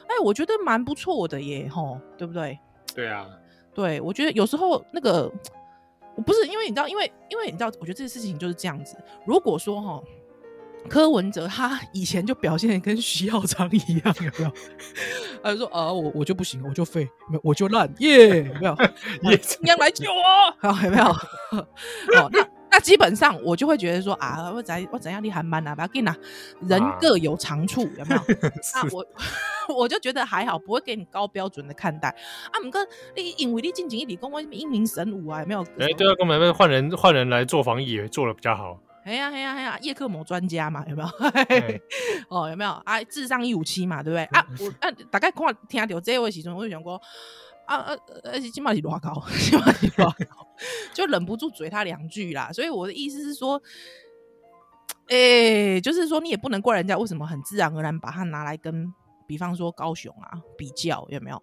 [0.07, 2.57] 哎、欸，我觉得蛮不错的耶，吼，对不对？
[2.93, 3.27] 对啊，
[3.73, 5.31] 对，我觉得有时候那个，
[6.15, 10.01] 我不是因为你知道，因为因为你知道，我觉得这个事情就是这样子，如果说哈。
[10.89, 14.51] 柯文哲他以前就表现的跟徐耀昌一样，有没有？
[15.43, 18.75] 他就说啊，我我就不行，我就废，没有我就烂，耶， 有没有？
[19.31, 20.23] 也你要来救我，
[20.71, 21.05] 好，有没有？
[21.05, 26.15] 哦，那那基本上我就会觉得说啊，我怎我怎样你还蛮啊，不要紧啊，
[26.67, 28.21] 人各有长处，有没有？
[28.73, 29.05] 那我
[29.75, 32.09] 我就觉得还好，不会给你高标准的看待
[32.51, 32.59] 啊。
[32.61, 35.61] 不过你因为你进前一点讲我英明神武啊，有没有？
[35.79, 38.79] 哎，对啊，根本换人换人来做防疫，也做的比较好。
[39.05, 41.09] 哎呀哎呀哎呀，叶克膜专家嘛，有没有？
[42.27, 43.03] 哦，有没有啊？
[43.03, 44.23] 智商一五七嘛，对不对？
[44.37, 46.99] 啊，我啊，大概看听到这位时阵，我就想说，
[47.67, 50.47] 啊啊，而且起码是多高， 起码是多高，
[50.91, 52.51] 就忍不住嘴他两句啦。
[52.51, 53.61] 所以我的意思是说，
[55.09, 58.91] 哎、欸，就是说你也不能怪人家为什么很自然而然把它拿来跟，
[59.27, 61.39] 比方说高雄啊比较，有没有？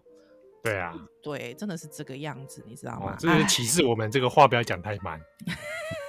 [0.65, 0.93] 对啊，
[1.23, 3.15] 对，真的是这个样子，你知道吗？
[3.21, 5.21] 这是歧视我们这个话不要讲太满。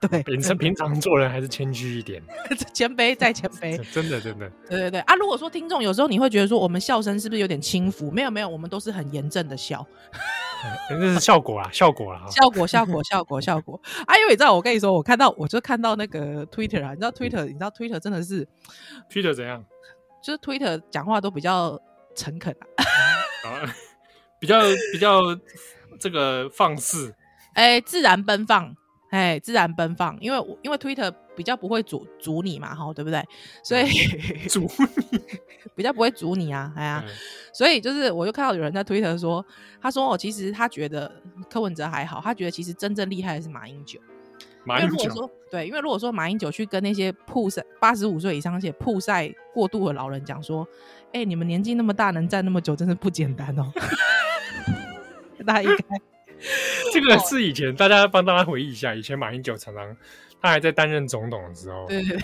[0.00, 2.22] 对，平常平常做人还是谦虚一点，
[2.74, 5.14] 谦卑再谦卑，真的真的，对对对啊！
[5.14, 8.10] 如果说听众有时候你会觉得说我们笑声是不是有点轻浮？
[8.10, 9.86] 没有没有，我们都是很严正的笑，
[10.90, 13.80] 那是效果啊，效果啊，效果效果效果效果！
[14.06, 18.46] 啊，因为你知道，我跟你说，我看到我就看到那个 Twitter 啊，你知道 Twitter，你知道 Twitter 真的是
[19.10, 19.64] Twitter 怎样？
[20.22, 21.80] 就是 Twitter 讲话都比较
[22.14, 22.84] 诚恳啊，
[24.38, 24.60] 比较
[24.92, 25.20] 比较
[25.98, 27.14] 这个放肆，
[27.54, 28.74] 哎、欸，自然奔放。
[29.10, 33.22] 哎，自然奔放，因为因为 Twitter 比较不会阻阻你嘛，哈，对不对？
[33.62, 33.86] 所以
[34.48, 34.70] 阻
[35.10, 35.18] 你
[35.76, 37.12] 比较不会阻你啊，哎呀，嗯、
[37.52, 39.44] 所以就是我就看到有人在 Twitter 说，
[39.82, 41.10] 他说哦，其实他觉得
[41.50, 44.00] 柯文哲还好，他觉得其实真正厉害的是马英九。
[44.62, 50.68] 马英九说对，因为如果说马英九去跟那些曝晒八十五岁以上而且曝晒过度的老人讲说，
[51.12, 53.72] 哎，你们年纪那么大能站那么久，真是不简单哦。
[55.44, 56.00] 大家应该。
[56.92, 59.96] 这个是以前大家帮大家回忆一下，以前马英九常常
[60.40, 62.18] 他还在担任总统的时候，对对，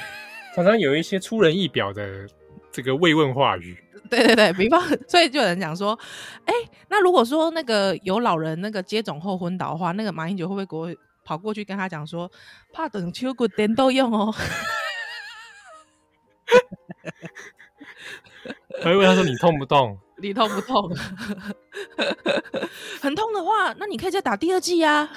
[0.55, 2.27] 常常有一些出人意表的
[2.73, 3.77] 这个慰问话语。
[4.09, 5.99] 对对对，比方， 所以就有人讲说，
[6.45, 6.55] 哎，
[6.89, 10.89] 那如果说那个有老人那个接种后昏倒的话，那个马英九会不会过
[11.25, 12.31] 跑过去跟他讲说，
[12.73, 14.33] 怕等秋骨点都用哦？
[18.81, 19.99] 还会问他说，你痛不痛？
[20.19, 20.91] 你痛不痛？
[23.01, 25.11] 很痛的话，那你可以再打第二剂呀、啊。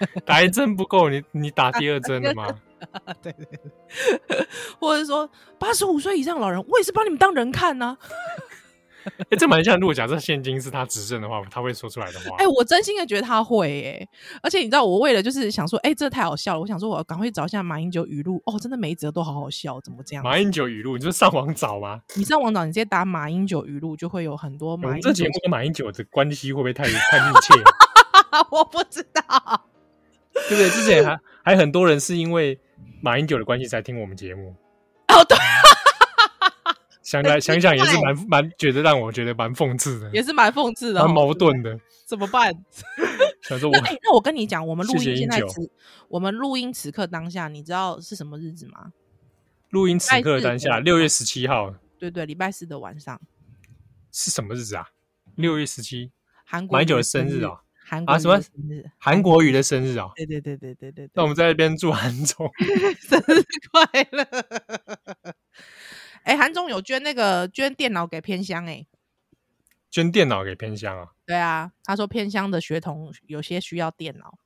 [0.24, 2.46] 打一针不够，你你打第二针了吗？
[3.20, 3.60] 对 对对，
[4.78, 5.28] 或者说
[5.58, 7.98] 八十五岁以上老人，我也是把你们当人看呢、啊。
[9.38, 9.78] 这蛮像。
[9.78, 12.36] 如果假设现金是他执政的话，他会说出来的话。
[12.38, 14.08] 哎、欸，我真心的觉得他会哎、欸，
[14.42, 16.60] 而且你知道，我为了就是想说，哎、欸，这太好笑了。
[16.60, 18.42] 我想说，我要赶快找一下马英九语录。
[18.46, 20.24] 哦，真的每一则都好好笑，怎么这样？
[20.24, 22.00] 马英九语录，你就上网找吗？
[22.16, 25.08] 你上网找，你直接打马英九语录，就会有很多马英九。
[25.08, 27.54] 这节目跟马英九的关系会不会太 太密切？
[28.50, 29.66] 我不知道。
[30.48, 30.70] 对不对？
[30.70, 32.58] 之前还还很多人是因为
[33.02, 34.54] 马英九的关系才听我们节目。
[35.08, 35.36] 哦，对。
[37.10, 41.76] 想来想想也是蛮蛮觉得让我觉得蛮讽刺的，也是蛮讽刺的，蛮矛盾的。
[42.06, 42.54] 怎么办？
[43.42, 45.68] 想说我那，那我跟你讲，我们录音现在此
[46.06, 48.92] 我们录音此刻当下，你知道是什么日子吗？
[49.70, 51.74] 录音此刻当下，六月十七号。
[51.98, 53.20] 对对，礼拜四的晚上
[54.12, 54.86] 是什么日子啊？
[55.34, 56.12] 六月十七，
[56.44, 57.58] 韩国马英九的生日哦。
[57.84, 58.40] 韩啊什么
[58.98, 60.12] 韩国瑜的生日哦？
[60.14, 61.10] 对对对对对对。
[61.12, 62.48] 那我们在那边祝韩总
[63.02, 63.42] 生日
[63.72, 64.24] 快乐。
[66.24, 68.86] 哎，韩总有捐那个捐电脑给偏乡哎，
[69.90, 71.10] 捐电脑给偏乡啊？
[71.26, 74.38] 对啊，他说偏乡的学童有些需要电脑。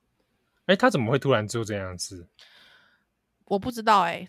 [0.67, 2.29] 哎，他怎么会突然做这样子？
[3.47, 4.27] 我不知道哎，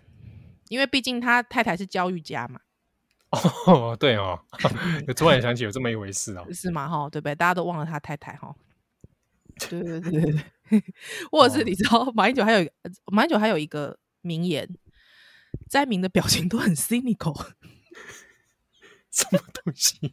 [0.67, 2.59] 因为毕竟他太太是教育家嘛。
[3.65, 4.39] 哦，对哦，
[5.07, 6.45] 我突然想起有这么一回事哦。
[6.51, 6.87] 是吗？
[6.89, 7.35] 哈，对不对？
[7.35, 8.53] 大家都忘了他太太哈。
[9.69, 10.33] 对对对对
[10.69, 10.83] 对，
[11.31, 12.71] 或者是你知道马英九还有一个
[13.05, 14.67] 马英九还有一个名言。
[15.75, 17.35] 灾民的表情都很 cynical，
[19.11, 20.09] 什么东西？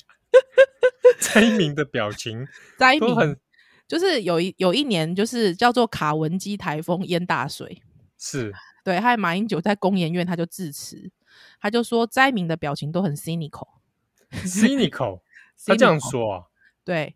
[1.21, 3.39] 灾民的表情， 灾民很
[3.87, 7.81] 就是有一有一年，就是叫做卡文基台风淹大水，
[8.19, 8.53] 是
[8.83, 8.99] 对。
[8.99, 11.13] 还有马英九在公研院，他就致辞，
[11.61, 15.21] 他就说灾民的表情都很 cynical，cynical，
[15.65, 16.47] 他这样说啊？
[16.83, 17.15] 对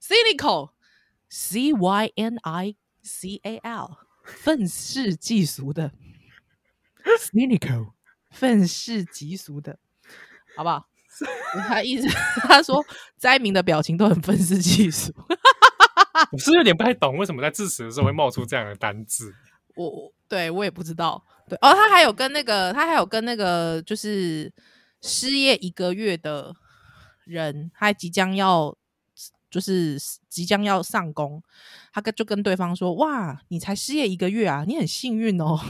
[0.00, 5.90] ，cynical，c y n i c a l，愤世嫉俗的。
[7.18, 7.92] Cynical，
[8.30, 9.78] 愤世嫉俗的，
[10.56, 10.88] 好不好？
[11.68, 12.08] 他一直
[12.48, 12.82] 他说
[13.18, 15.12] 灾民的表情都很愤世嫉俗。
[16.30, 19.34] 我是有点不太懂，为什么在致辞的时候会冒出这样的单字？
[19.74, 21.22] 我对我也不知道。
[21.48, 24.50] 对哦，他还有跟那个，他还有跟那个，就是
[25.02, 26.54] 失业一个月的
[27.24, 28.74] 人，他即将要，
[29.50, 29.98] 就是
[30.28, 31.42] 即将要上工，
[31.92, 35.60] 他跟就跟对方说：“哇，你才失业一个月啊，你很幸运哦。”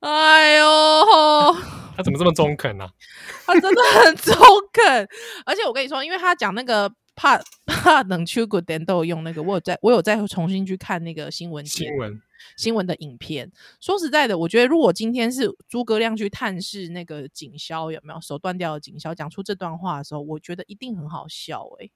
[0.00, 0.66] 哎呦，
[1.96, 2.90] 他怎么这么中肯呢、啊？
[3.46, 4.34] 他真的很中
[4.72, 5.08] 肯，
[5.44, 12.20] 而且我跟你说，因为他讲那个怕 怕冷秋骨点都有用那个，我有在我有再重新去看那个新闻新闻
[12.56, 13.52] 新闻的影片。
[13.80, 21.92] 说实在的，我觉得如果今天是诸葛亮去探视那个警消有没有手断掉的警消，讲出这段话的时候，我觉得一定很好笑哎、欸。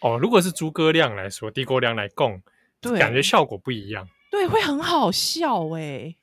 [0.00, 2.42] 哦，如果是诸葛亮来说，诸葛亮来供，
[2.80, 4.06] 对，感觉效果不一样。
[4.34, 6.16] 对，会很好笑哎、欸，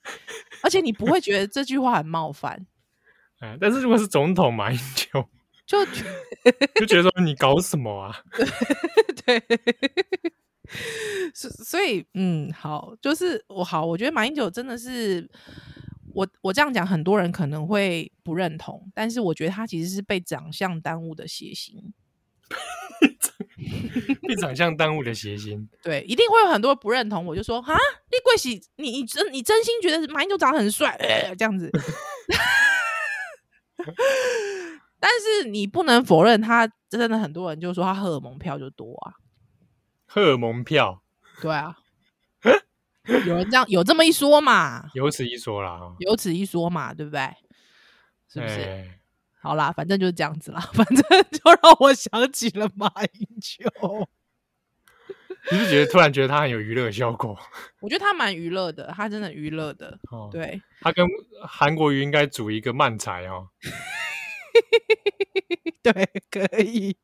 [0.63, 2.67] 而且你不会觉得这句话很冒犯。
[3.39, 5.25] 嗯， 但是如果是总统马英九，
[5.65, 5.85] 就
[6.75, 8.21] 就觉得说你搞什么啊？
[9.25, 9.41] 对，
[11.33, 15.25] 所所以嗯，好，就是我好，我觉得马英九真的是
[16.13, 21.93] 我我这样讲，很多人可能会不认同，但是我觉得他其实是被长相耽误的谐星。
[24.27, 27.25] 被长相耽误的谐星， 对，一定会有很多不认同。
[27.25, 27.75] 我就说啊，
[28.09, 31.71] 立贵喜，你你真你真心觉得马英九长得很帅，呃，这样子。
[34.99, 39.13] 但是你不能否认，他真的很多人就说他荷尔蒙票就多啊。
[40.05, 41.01] 荷尔蒙票，
[41.41, 41.75] 对啊，
[43.25, 44.87] 有人这样有这么一说嘛？
[44.93, 47.21] 有此一说啦，有此一说嘛，对不对？
[48.31, 48.53] 是不是？
[48.53, 49.00] 欸
[49.41, 50.59] 好啦，反正就是这样子啦。
[50.73, 54.07] 反正就让我想起了马英九。
[55.51, 57.35] 你是觉得突然觉得他很有娱乐效果？
[57.81, 59.97] 我觉得他蛮娱乐的，他真的娱乐的。
[60.11, 61.03] 哦，对，他跟
[61.41, 63.47] 韩国瑜应该组一个漫才哦。
[65.81, 65.91] 对，
[66.29, 66.95] 可以。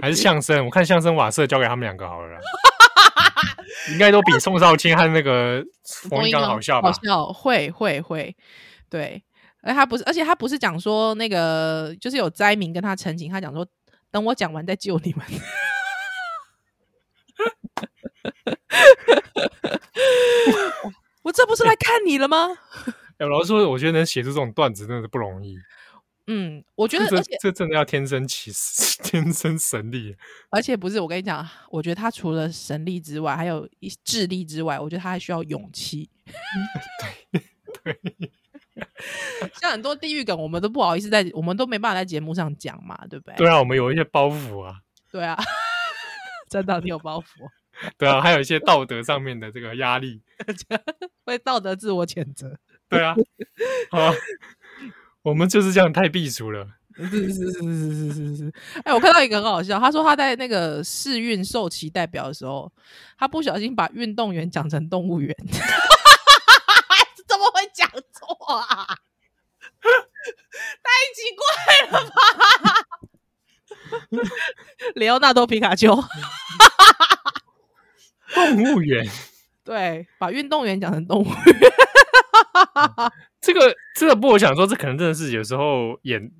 [0.00, 0.64] 还是相声？
[0.64, 2.38] 我看相声瓦舍交给他们两个好了。
[3.90, 6.92] 应该都比宋少卿和那个冯一刚好笑吧？
[6.92, 8.36] 好笑，会会会，
[8.88, 9.24] 对。
[9.62, 13.66] 而他不是，而且他不是讲说那个，就是有灾民跟他陈情，他讲说
[14.10, 15.24] 等我讲完再救你们。
[21.22, 22.48] 我这不是来看你了吗？
[23.18, 25.56] 哎，老实说，我觉得能写出这种段子真的是不容易。
[26.26, 30.16] 嗯，我觉得这这真的要天生奇实，天生神力。
[30.50, 36.10] 而且不是我跟你讲，我觉得他除了神力之外，还有一智力之外，我觉得他还需要勇气。
[37.82, 38.32] 对对，
[39.60, 43.34] 像很多地域梗，我们都不好意思在，我们都没办法在节目上讲嘛，对不对？
[43.36, 44.76] 对啊，我们有一些包袱啊。
[45.10, 45.36] 对啊，
[46.48, 47.24] 真的你有包袱。
[47.98, 50.20] 对啊，还有一些道德上面的这个压力，
[51.24, 52.58] 会道德自我谴责。
[52.88, 53.14] 对啊，
[53.90, 54.12] 好。
[55.22, 56.66] 我们就是这样太避俗了，
[56.96, 58.52] 是是是是是是是。
[58.82, 62.72] 哎，我看到一个很好笑，他说他在那个试运受旗代表的时候，
[63.16, 65.32] 他不小心把运动员讲成动物园，
[68.22, 68.86] 会讲错啊？
[70.82, 71.44] 太奇怪
[71.90, 72.14] 了吧！
[74.94, 75.94] 雷奥纳多皮卡丘，
[78.34, 79.06] 动物园，
[79.64, 81.34] 对，把运动员讲成动物园。
[83.40, 86.30] 这个这个不，我想说，这可能真的是有时候演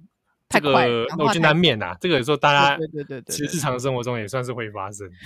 [0.48, 0.70] 这个，
[1.18, 1.96] 我就难免呐。
[2.00, 5.10] 这个有时候大家对对对对，其实日常生活中也算是会发生。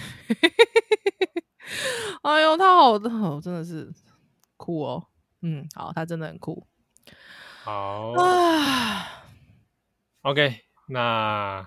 [2.22, 3.92] 哎呦，他好的好，真的是
[4.56, 5.08] 酷哦。
[5.42, 6.66] 嗯，好，他真的很酷。
[7.64, 9.06] 好啊
[10.22, 11.66] ，OK，那。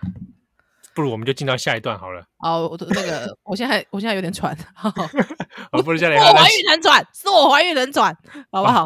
[0.96, 2.26] 不如我们就进到下一段好了。
[2.40, 4.54] 哦，我那个，我现在我现在有点喘。
[5.72, 6.22] 哦，不如这样。
[6.22, 8.14] 我怀孕能喘，是我怀孕能喘，
[8.52, 8.86] 好不好？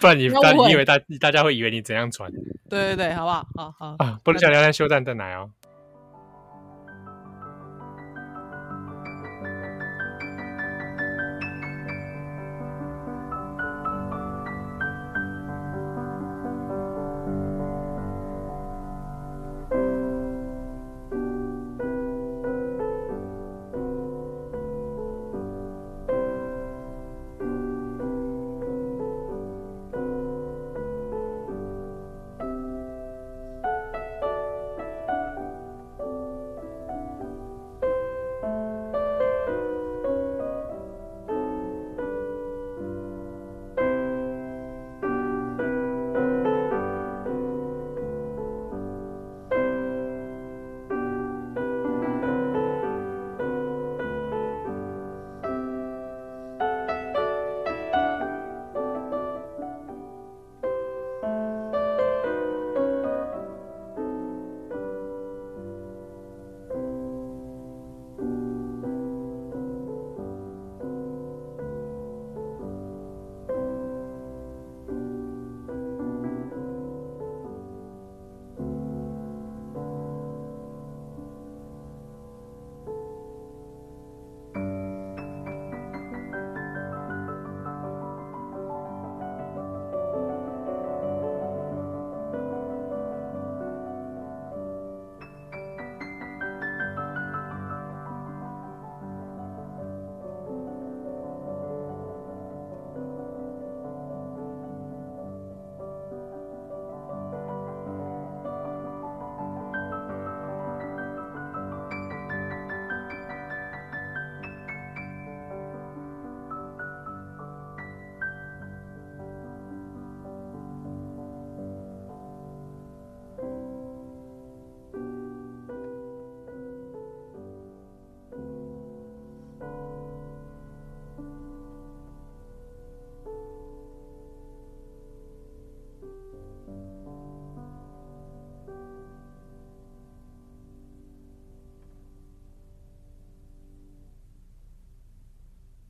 [0.00, 2.28] 不然你大你以为大大家会以为你怎样喘？
[2.68, 3.46] 对对对，好不好？
[3.54, 5.48] 好好啊，不如下来来休战再来哦。